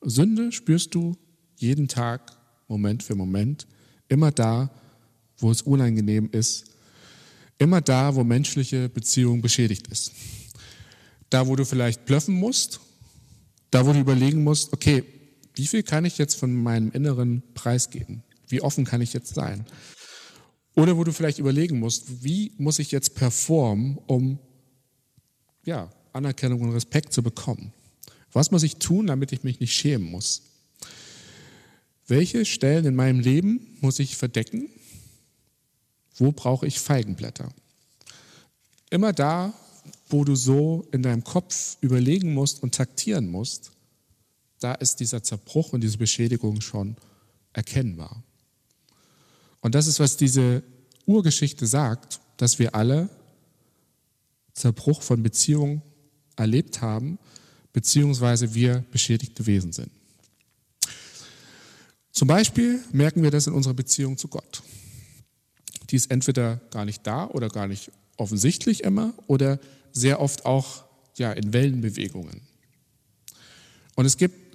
Sünde 0.02 0.52
spürst 0.52 0.94
du 0.94 1.16
jeden 1.56 1.88
Tag, 1.88 2.36
Moment 2.68 3.02
für 3.02 3.14
Moment, 3.14 3.66
immer 4.08 4.30
da, 4.32 4.70
wo 5.38 5.50
es 5.50 5.62
unangenehm 5.62 6.28
ist, 6.32 6.64
immer 7.58 7.80
da, 7.80 8.14
wo 8.14 8.24
menschliche 8.24 8.88
Beziehung 8.88 9.42
beschädigt 9.42 9.86
ist. 9.88 10.12
Da, 11.28 11.46
wo 11.46 11.54
du 11.54 11.64
vielleicht 11.64 12.06
blöffen 12.06 12.34
musst, 12.34 12.80
da, 13.70 13.86
wo 13.86 13.92
du 13.92 14.00
überlegen 14.00 14.42
musst, 14.42 14.72
okay, 14.72 15.04
wie 15.54 15.66
viel 15.66 15.82
kann 15.82 16.04
ich 16.04 16.18
jetzt 16.18 16.34
von 16.34 16.54
meinem 16.54 16.90
Inneren 16.90 17.42
preisgeben? 17.54 18.22
Wie 18.48 18.62
offen 18.62 18.84
kann 18.84 19.00
ich 19.00 19.12
jetzt 19.12 19.34
sein? 19.34 19.64
Oder 20.74 20.96
wo 20.96 21.04
du 21.04 21.12
vielleicht 21.12 21.38
überlegen 21.38 21.78
musst, 21.78 22.24
wie 22.24 22.52
muss 22.58 22.78
ich 22.78 22.90
jetzt 22.90 23.14
performen, 23.14 23.98
um 24.06 24.38
ja, 25.64 25.90
Anerkennung 26.12 26.60
und 26.62 26.72
Respekt 26.72 27.12
zu 27.12 27.22
bekommen? 27.22 27.72
Was 28.32 28.50
muss 28.50 28.62
ich 28.62 28.76
tun, 28.76 29.06
damit 29.06 29.32
ich 29.32 29.42
mich 29.42 29.60
nicht 29.60 29.74
schämen 29.74 30.10
muss? 30.10 30.42
Welche 32.06 32.44
Stellen 32.44 32.86
in 32.86 32.94
meinem 32.94 33.20
Leben 33.20 33.78
muss 33.80 33.98
ich 33.98 34.16
verdecken? 34.16 34.68
Wo 36.16 36.32
brauche 36.32 36.66
ich 36.66 36.78
Feigenblätter? 36.80 37.52
Immer 38.90 39.12
da, 39.12 39.54
wo 40.08 40.24
du 40.24 40.34
so 40.34 40.86
in 40.92 41.02
deinem 41.02 41.24
Kopf 41.24 41.76
überlegen 41.80 42.34
musst 42.34 42.62
und 42.62 42.74
taktieren 42.74 43.30
musst, 43.30 43.72
da 44.58 44.74
ist 44.74 45.00
dieser 45.00 45.22
Zerbruch 45.22 45.72
und 45.72 45.82
diese 45.82 45.98
Beschädigung 45.98 46.60
schon 46.60 46.96
erkennbar. 47.52 48.22
Und 49.60 49.74
das 49.74 49.86
ist, 49.86 50.00
was 50.00 50.16
diese 50.16 50.62
Urgeschichte 51.06 51.66
sagt, 51.66 52.20
dass 52.36 52.58
wir 52.58 52.74
alle 52.74 53.08
Zerbruch 54.54 55.02
von 55.02 55.22
Beziehungen 55.22 55.82
erlebt 56.36 56.80
haben, 56.80 57.18
beziehungsweise 57.72 58.54
wir 58.54 58.84
beschädigte 58.90 59.46
Wesen 59.46 59.72
sind. 59.72 59.90
Zum 62.12 62.28
Beispiel 62.28 62.80
merken 62.92 63.22
wir 63.22 63.30
das 63.30 63.46
in 63.46 63.54
unserer 63.54 63.74
Beziehung 63.74 64.16
zu 64.16 64.28
Gott. 64.28 64.62
Die 65.90 65.96
ist 65.96 66.10
entweder 66.10 66.56
gar 66.70 66.84
nicht 66.84 67.06
da 67.06 67.26
oder 67.26 67.48
gar 67.48 67.66
nicht 67.66 67.90
offensichtlich 68.16 68.84
immer 68.84 69.14
oder 69.26 69.58
sehr 69.92 70.20
oft 70.20 70.44
auch 70.44 70.84
ja, 71.16 71.32
in 71.32 71.52
Wellenbewegungen. 71.52 72.42
Und 73.96 74.06
es 74.06 74.16
gibt 74.16 74.49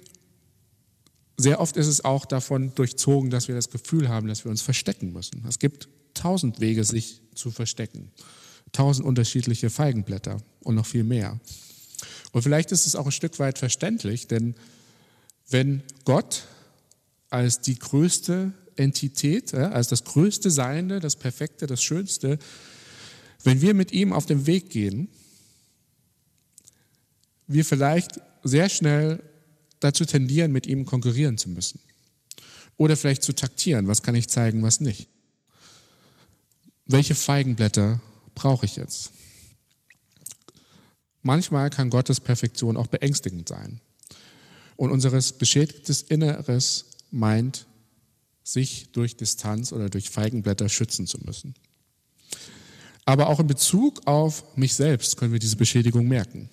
sehr 1.36 1.60
oft 1.60 1.76
ist 1.76 1.86
es 1.86 2.04
auch 2.04 2.24
davon 2.24 2.74
durchzogen, 2.74 3.30
dass 3.30 3.48
wir 3.48 3.54
das 3.54 3.70
Gefühl 3.70 4.08
haben, 4.08 4.28
dass 4.28 4.44
wir 4.44 4.50
uns 4.50 4.62
verstecken 4.62 5.12
müssen. 5.12 5.44
Es 5.46 5.58
gibt 5.58 5.88
tausend 6.14 6.60
Wege, 6.60 6.82
sich 6.84 7.20
zu 7.34 7.50
verstecken. 7.50 8.10
Tausend 8.72 9.06
unterschiedliche 9.06 9.70
Feigenblätter 9.70 10.38
und 10.60 10.74
noch 10.74 10.86
viel 10.86 11.04
mehr. 11.04 11.38
Und 12.32 12.42
vielleicht 12.42 12.72
ist 12.72 12.86
es 12.86 12.96
auch 12.96 13.06
ein 13.06 13.12
Stück 13.12 13.38
weit 13.38 13.58
verständlich, 13.58 14.26
denn 14.26 14.54
wenn 15.48 15.82
Gott 16.04 16.44
als 17.30 17.60
die 17.60 17.78
größte 17.78 18.52
Entität, 18.76 19.54
als 19.54 19.88
das 19.88 20.04
größte 20.04 20.50
Seiende, 20.50 21.00
das 21.00 21.16
Perfekte, 21.16 21.66
das 21.66 21.82
Schönste, 21.82 22.38
wenn 23.44 23.60
wir 23.60 23.74
mit 23.74 23.92
ihm 23.92 24.12
auf 24.12 24.26
dem 24.26 24.46
Weg 24.46 24.70
gehen, 24.70 25.08
wir 27.46 27.64
vielleicht 27.64 28.20
sehr 28.42 28.68
schnell 28.68 29.22
dazu 29.80 30.04
tendieren, 30.04 30.52
mit 30.52 30.66
ihm 30.66 30.84
konkurrieren 30.84 31.38
zu 31.38 31.48
müssen. 31.50 31.80
Oder 32.76 32.96
vielleicht 32.96 33.22
zu 33.22 33.34
taktieren, 33.34 33.88
was 33.88 34.02
kann 34.02 34.14
ich 34.14 34.28
zeigen, 34.28 34.62
was 34.62 34.80
nicht. 34.80 35.08
Welche 36.86 37.14
Feigenblätter 37.14 38.00
brauche 38.34 38.66
ich 38.66 38.76
jetzt? 38.76 39.10
Manchmal 41.22 41.70
kann 41.70 41.90
Gottes 41.90 42.20
Perfektion 42.20 42.76
auch 42.76 42.86
beängstigend 42.86 43.48
sein. 43.48 43.80
Und 44.76 44.90
unseres 44.90 45.32
beschädigtes 45.32 46.02
Inneres 46.02 46.84
meint, 47.10 47.66
sich 48.44 48.92
durch 48.92 49.16
Distanz 49.16 49.72
oder 49.72 49.90
durch 49.90 50.10
Feigenblätter 50.10 50.68
schützen 50.68 51.06
zu 51.06 51.18
müssen. 51.24 51.54
Aber 53.04 53.28
auch 53.28 53.40
in 53.40 53.46
Bezug 53.46 54.06
auf 54.06 54.56
mich 54.56 54.74
selbst 54.74 55.16
können 55.16 55.32
wir 55.32 55.40
diese 55.40 55.56
Beschädigung 55.56 56.06
merken. 56.06 56.48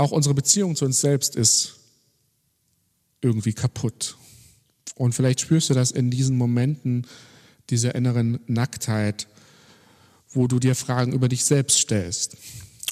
Auch 0.00 0.12
unsere 0.12 0.34
Beziehung 0.34 0.76
zu 0.76 0.86
uns 0.86 1.02
selbst 1.02 1.36
ist 1.36 1.74
irgendwie 3.20 3.52
kaputt. 3.52 4.16
Und 4.94 5.14
vielleicht 5.14 5.42
spürst 5.42 5.68
du 5.68 5.74
das 5.74 5.90
in 5.90 6.10
diesen 6.10 6.38
Momenten 6.38 7.06
dieser 7.68 7.94
inneren 7.94 8.40
Nacktheit, 8.46 9.28
wo 10.30 10.46
du 10.46 10.58
dir 10.58 10.74
Fragen 10.74 11.12
über 11.12 11.28
dich 11.28 11.44
selbst 11.44 11.80
stellst, 11.80 12.38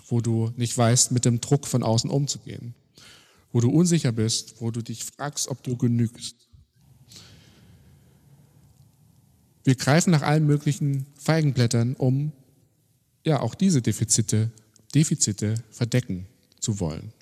wo 0.08 0.20
du 0.20 0.52
nicht 0.58 0.76
weißt, 0.76 1.10
mit 1.12 1.24
dem 1.24 1.40
Druck 1.40 1.66
von 1.66 1.82
außen 1.82 2.10
umzugehen, 2.10 2.74
wo 3.52 3.60
du 3.60 3.70
unsicher 3.70 4.12
bist, 4.12 4.56
wo 4.60 4.70
du 4.70 4.82
dich 4.82 5.06
fragst, 5.06 5.48
ob 5.48 5.62
du 5.62 5.78
genügst. 5.78 6.36
Wir 9.64 9.76
greifen 9.76 10.10
nach 10.10 10.20
allen 10.20 10.44
möglichen 10.44 11.06
Feigenblättern, 11.18 11.94
um 11.94 12.32
ja 13.24 13.40
auch 13.40 13.54
diese 13.54 13.80
Defizite, 13.80 14.50
Defizite 14.94 15.54
verdecken 15.70 16.26
zu 16.68 16.80
wollen. 16.80 17.14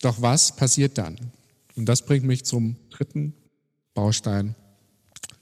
Doch 0.00 0.20
was 0.20 0.56
passiert 0.56 0.98
dann? 0.98 1.16
Und 1.76 1.86
das 1.86 2.04
bringt 2.04 2.24
mich 2.24 2.44
zum 2.44 2.76
dritten 2.90 3.34
Baustein, 3.94 4.56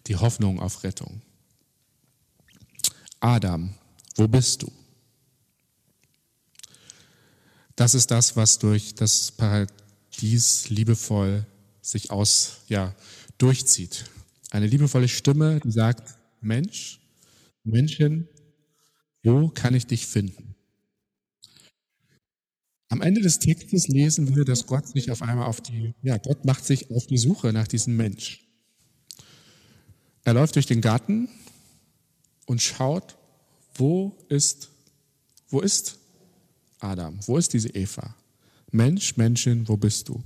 die 0.06 0.16
Hoffnung 0.16 0.60
auf 0.60 0.84
Rettung. 0.84 1.22
Adam, 3.20 3.72
wo 4.16 4.28
bist 4.28 4.62
du? 4.62 4.70
Das 7.74 7.94
ist 7.94 8.10
das, 8.10 8.36
was 8.36 8.58
durch 8.58 8.94
das 8.94 9.32
Paradies 9.32 10.68
liebevoll 10.68 11.46
sich 11.80 12.10
aus, 12.10 12.58
ja, 12.68 12.94
durchzieht. 13.38 14.04
Eine 14.50 14.66
liebevolle 14.66 15.08
Stimme, 15.08 15.58
die 15.60 15.70
sagt, 15.70 16.18
Mensch, 16.42 17.00
Menschen, 17.64 18.28
wo 19.22 19.48
kann 19.48 19.74
ich 19.74 19.86
dich 19.86 20.06
finden? 20.06 20.52
Am 22.92 23.00
Ende 23.00 23.22
des 23.22 23.38
Textes 23.38 23.88
lesen 23.88 24.36
wir, 24.36 24.44
dass 24.44 24.66
Gott 24.66 24.86
sich 24.86 25.10
auf 25.10 25.22
einmal 25.22 25.46
auf 25.46 25.62
die, 25.62 25.94
ja, 26.02 26.18
Gott 26.18 26.44
macht 26.44 26.66
sich 26.66 26.90
auf 26.90 27.06
die 27.06 27.16
Suche 27.16 27.50
nach 27.50 27.66
diesem 27.66 27.96
Mensch. 27.96 28.46
Er 30.24 30.34
läuft 30.34 30.56
durch 30.56 30.66
den 30.66 30.82
Garten 30.82 31.30
und 32.44 32.60
schaut, 32.60 33.16
wo 33.72 34.14
ist, 34.28 34.68
wo 35.48 35.60
ist 35.60 36.00
Adam? 36.80 37.18
Wo 37.24 37.38
ist 37.38 37.54
diese 37.54 37.70
Eva? 37.70 38.14
Mensch, 38.72 39.16
Menschen, 39.16 39.66
wo 39.68 39.78
bist 39.78 40.10
du? 40.10 40.22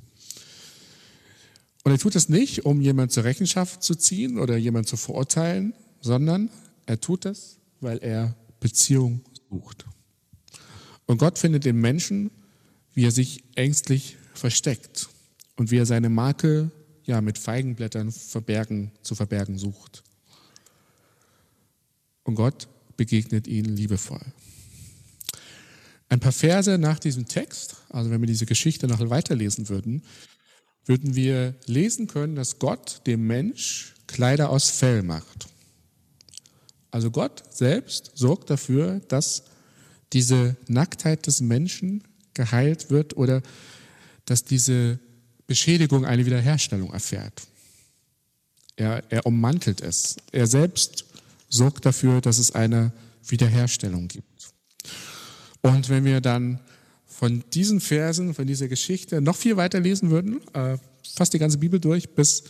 Und 1.85 1.93
er 1.93 1.99
tut 1.99 2.17
es 2.17 2.29
nicht, 2.29 2.67
um 2.67 2.81
jemand 2.81 3.13
zur 3.13 3.23
Rechenschaft 3.23 3.85
zu 3.85 3.95
ziehen 3.95 4.41
oder 4.41 4.57
jemand 4.57 4.89
zu 4.89 4.97
verurteilen, 4.97 5.73
sondern 6.01 6.51
er 6.85 7.01
tut 7.01 7.27
es, 7.27 7.59
weil 7.81 7.99
er 7.99 8.35
Beziehung 8.59 9.21
sucht. 9.51 9.87
Und 11.07 11.19
Gott 11.19 11.39
findet 11.39 11.65
den 11.65 11.81
Menschen 11.81 12.33
wie 12.97 13.05
er 13.05 13.11
sich 13.11 13.45
ängstlich 13.57 14.17
versteckt 14.33 15.11
und 15.57 15.71
wie 15.71 15.77
er 15.77 15.85
seine 15.85 16.09
Makel 16.09 16.71
ja 17.05 17.21
mit 17.21 17.37
Feigenblättern 17.37 18.11
verbergen, 18.11 18.91
zu 19.03 19.15
verbergen 19.15 19.59
sucht. 19.59 20.03
Und 22.25 22.37
Gott 22.37 22.69
begegnet 22.97 23.47
ihnen 23.47 23.77
liebevoll. 23.77 24.25
Ein 26.09 26.21
paar 26.21 26.33
Verse 26.33 26.79
nach 26.79 26.99
diesem 26.99 27.27
Text, 27.27 27.77
also 27.91 28.11
wenn 28.11 28.23
wir 28.23 28.27
diese 28.27 28.47
Geschichte 28.47 28.89
noch 28.89 29.11
weiterlesen 29.11 29.69
würden, 29.69 30.03
würden 30.87 31.15
wir 31.15 31.55
lesen 31.67 32.07
können, 32.07 32.35
dass 32.35 32.59
Gott 32.59 33.03
dem 33.07 33.27
Mensch 33.27 33.95
Kleider 34.07 34.49
aus 34.49 34.71
Fell 34.71 35.03
macht. 35.03 35.49
Also 36.91 37.11
Gott 37.11 37.43
selbst 37.51 38.13
sorgt 38.15 38.49
dafür, 38.49 39.01
dass 39.09 39.45
diese 40.15 40.57
Nacktheit 40.67 41.27
des 41.27 41.43
Menschen 41.43 42.03
geheilt 42.37 42.91
wird 42.91 43.17
oder 43.17 43.43
dass 44.27 44.45
diese 44.45 45.01
Beschädigung 45.47 46.05
eine 46.05 46.25
Wiederherstellung 46.27 46.93
erfährt. 46.93 47.43
Er, 48.77 49.03
er 49.09 49.27
ummantelt 49.27 49.81
es. 49.81 50.17
Er 50.33 50.47
selbst 50.47 51.05
sorgt 51.49 51.87
dafür, 51.87 52.21
dass 52.21 52.39
es 52.39 52.55
eine 52.55 52.93
Wiederherstellung 53.27 54.07
gibt. 54.09 54.53
Und 55.63 55.89
wenn 55.89 56.05
wir 56.05 56.21
dann 56.21 56.61
von 57.07 57.43
diesen 57.55 57.81
Versen, 57.81 58.35
von 58.35 58.47
dieser 58.47 58.69
Geschichte 58.69 59.21
noch 59.21 59.37
viel 59.37 59.57
weiter 59.57 59.81
lesen 59.81 60.11
würden, 60.11 60.41
äh, 60.53 60.77
fast 61.15 61.33
die 61.33 61.39
ganze 61.39 61.59
Bibel 61.59 61.81
durch, 61.81 62.11
bis 62.11 62.45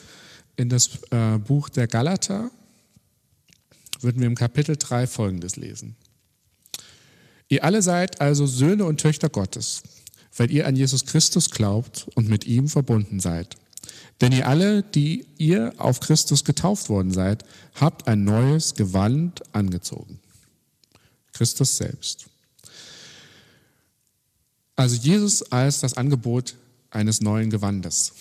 in 0.57 0.69
das 0.69 0.99
äh, 1.11 1.39
Buch 1.39 1.69
der 1.69 1.87
Galater, 1.87 2.51
würden 4.01 4.21
wir 4.21 4.27
im 4.27 4.35
Kapitel 4.35 4.77
3 4.77 5.07
Folgendes 5.07 5.57
lesen. 5.57 5.97
Ihr 7.49 7.65
alle 7.65 7.83
seid 7.83 8.21
also 8.21 8.47
Söhne 8.47 8.85
und 8.85 9.01
Töchter 9.01 9.29
Gottes, 9.29 9.83
weil 10.37 10.51
ihr 10.51 10.67
an 10.67 10.77
Jesus 10.77 11.07
Christus 11.07 11.51
glaubt 11.51 12.09
und 12.15 12.29
mit 12.29 12.47
ihm 12.47 12.69
verbunden 12.69 13.21
seid. 13.21 13.57
Denn 14.21 14.33
ihr 14.33 14.49
alle, 14.49 14.83
die 14.83 15.27
ihr 15.39 15.75
auf 15.79 16.01
Christus 16.01 16.45
getauft 16.45 16.89
worden 16.89 17.13
seid, 17.13 17.45
habt 17.75 18.09
ein 18.09 18.25
neues 18.25 18.75
Gewand 18.75 19.43
angezogen. 19.55 20.19
Christus 21.33 21.77
selbst. 21.77 22.27
Also 24.75 24.97
Jesus 24.97 25.43
als 25.53 25.81
das 25.81 25.95
Angebot 25.95 26.57
eines 26.91 27.21
neuen 27.21 27.51
Gewandes. 27.51 28.13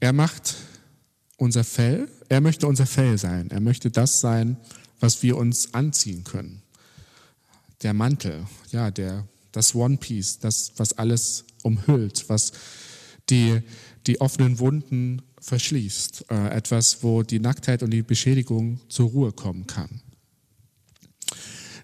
Er 0.00 0.12
macht 0.12 0.54
unser 1.36 1.64
Fell, 1.64 2.08
er 2.28 2.40
möchte 2.40 2.66
unser 2.66 2.86
Fell 2.86 3.18
sein. 3.18 3.50
Er 3.50 3.60
möchte 3.60 3.90
das 3.90 4.20
sein, 4.20 4.56
was 5.00 5.22
wir 5.22 5.36
uns 5.36 5.74
anziehen 5.74 6.24
können. 6.24 6.62
Der 7.82 7.94
Mantel, 7.94 8.46
ja, 8.70 8.90
der, 8.90 9.26
das 9.52 9.74
One 9.74 9.96
Piece, 9.96 10.38
das, 10.38 10.72
was 10.76 10.92
alles 10.98 11.44
umhüllt, 11.62 12.28
was 12.28 12.52
die, 13.30 13.60
die 14.06 14.20
offenen 14.20 14.58
Wunden 14.58 15.22
verschließt. 15.40 16.26
Äh, 16.30 16.48
etwas, 16.50 17.02
wo 17.02 17.22
die 17.22 17.40
Nacktheit 17.40 17.82
und 17.82 17.90
die 17.90 18.02
Beschädigung 18.02 18.80
zur 18.88 19.10
Ruhe 19.10 19.32
kommen 19.32 19.66
kann. 19.66 20.00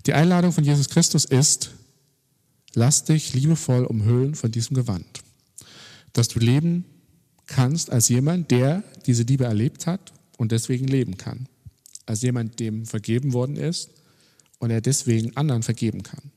Die 0.07 0.13
Einladung 0.13 0.53
von 0.53 0.65
Jesus 0.65 0.89
Christus 0.89 1.25
ist, 1.25 1.71
lass 2.75 3.05
dich 3.05 3.33
liebevoll 3.35 3.85
umhüllen 3.85 4.35
von 4.35 4.51
diesem 4.51 4.75
Gewand, 4.75 5.23
dass 6.13 6.29
du 6.29 6.39
leben 6.39 6.85
kannst 7.47 7.91
als 7.91 8.09
jemand, 8.09 8.51
der 8.51 8.83
diese 9.07 9.23
Liebe 9.23 9.45
erlebt 9.45 9.87
hat 9.87 10.13
und 10.37 10.53
deswegen 10.53 10.87
leben 10.87 11.17
kann. 11.17 11.49
Als 12.07 12.23
jemand, 12.23 12.61
dem 12.61 12.85
vergeben 12.85 13.33
worden 13.33 13.57
ist 13.57 13.91
und 14.65 14.71
er 14.71 14.81
deswegen 14.81 15.37
anderen 15.37 15.63
vergeben 15.63 16.03
kann. 16.03 16.33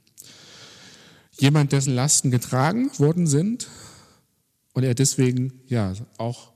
Jemand, 1.40 1.72
dessen 1.72 1.96
Lasten 1.96 2.30
getragen 2.30 2.92
worden 3.00 3.26
sind 3.26 3.70
und 4.74 4.84
er 4.84 4.96
deswegen 4.96 5.62
ja 5.68 5.94
auch 6.18 6.52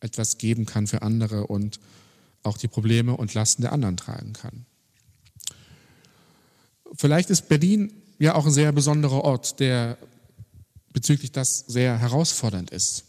etwas 0.00 0.36
geben 0.36 0.66
kann 0.66 0.86
für 0.86 1.00
andere 1.00 1.46
und 1.46 1.80
auch 2.42 2.58
die 2.58 2.68
Probleme 2.68 3.16
und 3.16 3.32
Lasten 3.32 3.62
der 3.62 3.72
anderen 3.72 3.96
tragen 3.96 4.34
kann. 4.34 4.66
Vielleicht 6.96 7.30
ist 7.30 7.48
Berlin 7.48 7.90
ja 8.18 8.34
auch 8.34 8.44
ein 8.44 8.52
sehr 8.52 8.70
besonderer 8.72 9.24
Ort, 9.24 9.60
der 9.60 9.96
bezüglich 10.92 11.32
das 11.32 11.60
sehr 11.60 11.98
herausfordernd 11.98 12.70
ist. 12.70 13.04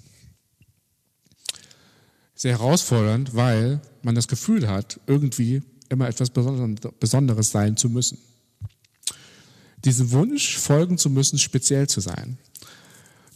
Sehr 2.35 2.53
herausfordernd, 2.53 3.35
weil 3.35 3.81
man 4.01 4.15
das 4.15 4.29
Gefühl 4.29 4.69
hat, 4.69 5.01
irgendwie 5.07 5.61
immer 5.95 6.07
etwas 6.07 6.29
Besonderes 6.29 7.51
sein 7.51 7.77
zu 7.77 7.89
müssen. 7.89 8.17
Diesem 9.83 10.11
Wunsch 10.11 10.57
folgen 10.57 10.97
zu 10.97 11.09
müssen, 11.09 11.39
speziell 11.39 11.87
zu 11.87 12.01
sein. 12.01 12.37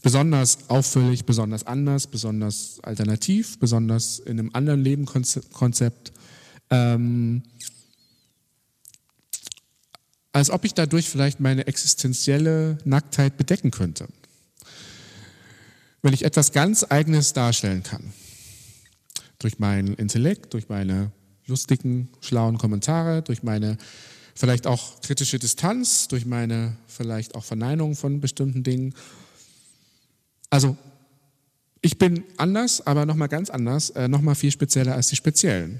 Besonders 0.01 0.69
auffällig, 0.69 1.25
besonders 1.25 1.65
anders, 1.65 2.07
besonders 2.07 2.79
alternativ, 2.83 3.59
besonders 3.59 4.19
in 4.19 4.39
einem 4.39 4.49
anderen 4.53 4.81
Lebenkonzept. 4.81 6.11
Ähm, 6.69 7.43
als 10.31 10.49
ob 10.49 10.65
ich 10.65 10.73
dadurch 10.73 11.09
vielleicht 11.09 11.39
meine 11.39 11.67
existenzielle 11.67 12.77
Nacktheit 12.83 13.37
bedecken 13.37 13.71
könnte. 13.71 14.07
Wenn 16.01 16.13
ich 16.13 16.23
etwas 16.23 16.51
ganz 16.51 16.83
Eigenes 16.83 17.33
darstellen 17.33 17.83
kann. 17.83 18.13
Durch 19.39 19.59
meinen 19.59 19.93
Intellekt, 19.95 20.53
durch 20.53 20.69
meine 20.69 21.11
lustigen, 21.49 22.07
schlauen 22.21 22.57
Kommentare, 22.57 23.21
durch 23.21 23.43
meine 23.43 23.77
vielleicht 24.35 24.67
auch 24.67 25.01
kritische 25.01 25.38
Distanz, 25.38 26.07
durch 26.07 26.25
meine 26.25 26.77
vielleicht 26.88 27.35
auch 27.35 27.43
Verneinung 27.43 27.95
von 27.95 28.21
bestimmten 28.21 28.63
Dingen. 28.63 28.93
Also 30.49 30.77
ich 31.81 31.97
bin 31.97 32.23
anders, 32.38 32.85
aber 32.88 33.05
nochmal 33.05 33.27
ganz 33.27 33.49
anders, 33.49 33.89
äh, 33.91 34.07
nochmal 34.07 34.35
viel 34.35 34.51
spezieller 34.51 34.95
als 34.95 35.07
die 35.07 35.15
Speziellen. 35.15 35.79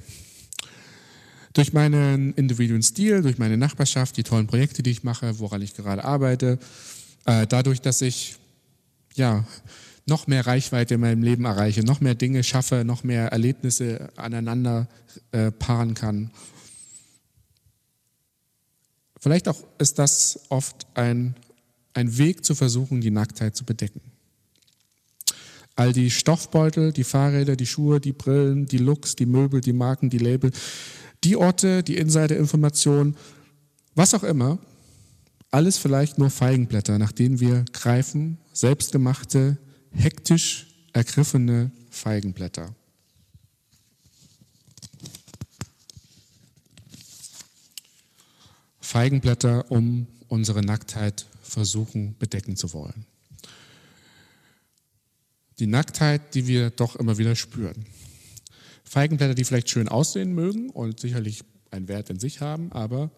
Durch 1.53 1.73
meinen 1.73 2.34
individuellen 2.34 2.84
Stil, 2.84 3.21
durch 3.21 3.38
meine 3.38 3.58
Nachbarschaft, 3.58 4.17
die 4.17 4.23
tollen 4.23 4.47
Projekte, 4.47 4.84
die 4.84 4.91
ich 4.91 5.03
mache, 5.03 5.39
woran 5.39 5.62
ich 5.62 5.73
gerade 5.73 6.03
arbeite, 6.03 6.60
äh, 7.25 7.47
dadurch, 7.47 7.82
dass 7.82 8.01
ich 8.01 8.36
ja 9.15 9.45
noch 10.10 10.28
mehr 10.28 10.45
Reichweite 10.45 10.95
in 10.95 11.02
meinem 11.02 11.24
Leben 11.24 11.45
erreiche, 11.45 11.84
noch 11.84 12.02
mehr 12.02 12.15
Dinge 12.15 12.43
schaffe, 12.43 12.84
noch 12.84 13.04
mehr 13.04 13.28
Erlebnisse 13.28 14.10
aneinander 14.15 14.88
äh, 15.32 15.52
paaren 15.52 15.93
kann. 15.93 16.32
Vielleicht 19.19 19.48
auch 19.48 19.63
ist 19.78 20.00
das 20.00 20.41
oft 20.50 20.88
ein, 20.95 21.36
ein 21.93 22.17
Weg 22.17 22.45
zu 22.45 22.56
versuchen, 22.56 23.02
die 23.02 23.12
Nacktheit 23.12 23.56
zu 23.56 23.65
bedecken. 23.65 24.02
All 25.76 25.93
die 25.93 26.12
Stoffbeutel, 26.12 26.91
die 26.91 27.04
Fahrräder, 27.04 27.56
die 27.56 27.65
Schuhe, 27.65 28.00
die 28.00 28.12
Brillen, 28.12 28.65
die 28.65 28.78
Looks, 28.78 29.15
die 29.15 29.26
Möbel, 29.26 29.62
die 29.62 29.74
Marken, 29.74 30.10
die 30.10 30.17
Label, 30.17 30.52
die 31.24 31.36
Orte, 31.36 31.84
die 31.84 31.98
Insider-Informationen, 31.98 33.15
was 33.95 34.13
auch 34.13 34.24
immer, 34.24 34.60
alles 35.52 35.78
vielleicht 35.78 36.17
nur 36.17 36.30
Feigenblätter, 36.30 37.00
nach 37.00 37.12
denen 37.12 37.39
wir 37.39 37.65
greifen, 37.74 38.38
selbstgemachte, 38.54 39.58
hektisch 39.91 40.67
ergriffene 40.93 41.71
Feigenblätter. 41.89 42.73
Feigenblätter, 48.80 49.69
um 49.71 50.08
unsere 50.28 50.62
Nacktheit 50.62 51.28
versuchen 51.43 52.15
bedecken 52.17 52.56
zu 52.56 52.73
wollen. 52.73 53.06
Die 55.60 55.67
Nacktheit, 55.67 56.34
die 56.34 56.47
wir 56.47 56.69
doch 56.69 56.95
immer 56.95 57.17
wieder 57.17 57.36
spüren. 57.36 57.86
Feigenblätter, 58.84 59.36
die 59.36 59.43
vielleicht 59.43 59.69
schön 59.69 59.89
aussehen 59.89 60.34
mögen 60.34 60.69
und 60.69 60.99
sicherlich 60.99 61.43
einen 61.69 61.88
Wert 61.88 62.10
in 62.10 62.19
sich 62.19 62.41
haben, 62.41 62.71
aber 62.71 63.12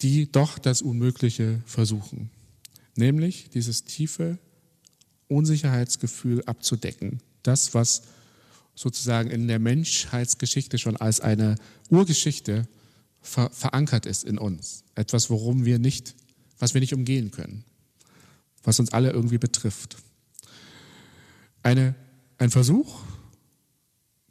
die 0.00 0.30
doch 0.30 0.58
das 0.58 0.80
Unmögliche 0.80 1.60
versuchen. 1.66 2.30
Nämlich 2.96 3.50
dieses 3.50 3.84
tiefe 3.84 4.38
Unsicherheitsgefühl 5.32 6.44
abzudecken. 6.44 7.20
Das, 7.42 7.74
was 7.74 8.02
sozusagen 8.74 9.30
in 9.30 9.48
der 9.48 9.58
Menschheitsgeschichte 9.58 10.78
schon 10.78 10.96
als 10.96 11.20
eine 11.20 11.56
Urgeschichte 11.90 12.68
ver 13.20 13.50
verankert 13.50 14.06
ist 14.06 14.24
in 14.24 14.38
uns. 14.38 14.84
Etwas, 14.94 15.30
worum 15.30 15.64
wir 15.64 15.78
nicht, 15.78 16.14
was 16.58 16.74
wir 16.74 16.80
nicht 16.80 16.94
umgehen 16.94 17.30
können. 17.30 17.64
Was 18.62 18.80
uns 18.80 18.92
alle 18.92 19.10
irgendwie 19.10 19.38
betrifft. 19.38 19.96
Eine, 21.62 21.94
ein 22.38 22.50
Versuch, 22.50 23.02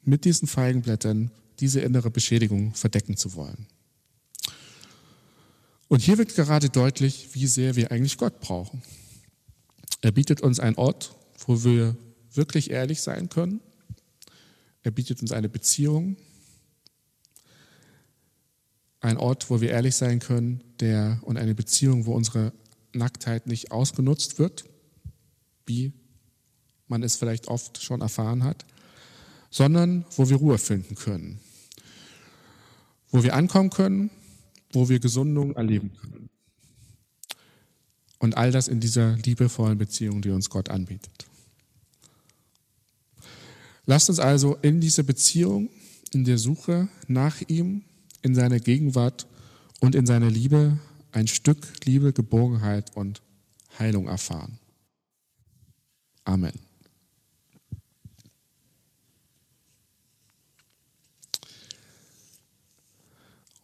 mit 0.03 0.25
diesen 0.25 0.47
Feigenblättern 0.47 1.31
diese 1.59 1.81
innere 1.81 2.09
Beschädigung 2.09 2.73
verdecken 2.73 3.17
zu 3.17 3.35
wollen. 3.35 3.67
Und 5.87 6.01
hier 6.01 6.17
wird 6.17 6.35
gerade 6.35 6.69
deutlich, 6.69 7.29
wie 7.33 7.47
sehr 7.47 7.75
wir 7.75 7.91
eigentlich 7.91 8.17
Gott 8.17 8.39
brauchen. 8.39 8.81
Er 10.01 10.11
bietet 10.11 10.41
uns 10.41 10.59
einen 10.59 10.75
Ort, 10.75 11.15
wo 11.45 11.63
wir 11.63 11.95
wirklich 12.33 12.71
ehrlich 12.71 13.01
sein 13.01 13.29
können. 13.29 13.61
Er 14.83 14.91
bietet 14.91 15.21
uns 15.21 15.31
eine 15.31 15.49
Beziehung, 15.49 16.17
ein 18.99 19.17
Ort, 19.17 19.49
wo 19.49 19.61
wir 19.61 19.69
ehrlich 19.69 19.95
sein 19.95 20.19
können, 20.19 20.63
der 20.79 21.19
und 21.23 21.37
eine 21.37 21.55
Beziehung, 21.55 22.05
wo 22.05 22.13
unsere 22.13 22.51
Nacktheit 22.93 23.47
nicht 23.47 23.71
ausgenutzt 23.71 24.39
wird, 24.39 24.65
wie 25.65 25.93
man 26.87 27.03
es 27.03 27.15
vielleicht 27.15 27.47
oft 27.47 27.81
schon 27.81 28.01
erfahren 28.01 28.43
hat, 28.43 28.65
sondern 29.49 30.05
wo 30.15 30.29
wir 30.29 30.37
Ruhe 30.37 30.57
finden 30.57 30.95
können, 30.95 31.39
wo 33.09 33.23
wir 33.23 33.35
ankommen 33.35 33.69
können, 33.69 34.09
wo 34.71 34.89
wir 34.89 34.99
Gesundung 34.99 35.55
erleben 35.55 35.91
können. 35.99 36.29
Und 38.21 38.37
all 38.37 38.51
das 38.51 38.67
in 38.67 38.79
dieser 38.79 39.15
liebevollen 39.17 39.79
Beziehung, 39.79 40.21
die 40.21 40.29
uns 40.29 40.51
Gott 40.51 40.69
anbietet. 40.69 41.25
Lasst 43.87 44.09
uns 44.09 44.19
also 44.19 44.57
in 44.61 44.79
dieser 44.79 45.01
Beziehung, 45.01 45.69
in 46.13 46.23
der 46.23 46.37
Suche 46.37 46.87
nach 47.07 47.41
ihm, 47.47 47.81
in 48.21 48.35
seiner 48.35 48.59
Gegenwart 48.59 49.25
und 49.79 49.95
in 49.95 50.05
seiner 50.05 50.29
Liebe 50.29 50.77
ein 51.11 51.25
Stück 51.25 51.67
Liebe, 51.83 52.13
Geborgenheit 52.13 52.95
und 52.95 53.23
Heilung 53.79 54.07
erfahren. 54.07 54.59
Amen. 56.23 56.53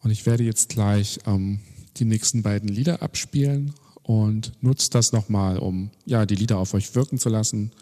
Und 0.00 0.10
ich 0.10 0.26
werde 0.26 0.42
jetzt 0.42 0.68
gleich 0.70 1.20
ähm, 1.26 1.60
die 1.98 2.04
nächsten 2.04 2.42
beiden 2.42 2.68
Lieder 2.68 3.02
abspielen 3.02 3.72
und 4.08 4.52
nutzt 4.62 4.94
das 4.94 5.12
nochmal, 5.12 5.58
um 5.58 5.90
ja 6.06 6.24
die 6.24 6.34
Lieder 6.34 6.56
auf 6.56 6.72
euch 6.72 6.94
wirken 6.94 7.18
zu 7.18 7.28
lassen 7.28 7.72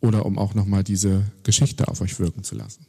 oder 0.00 0.24
um 0.24 0.38
auch 0.38 0.54
nochmal 0.54 0.84
diese 0.84 1.24
Geschichte 1.42 1.88
auf 1.88 2.00
euch 2.00 2.20
wirken 2.20 2.44
zu 2.44 2.54
lassen. 2.54 2.86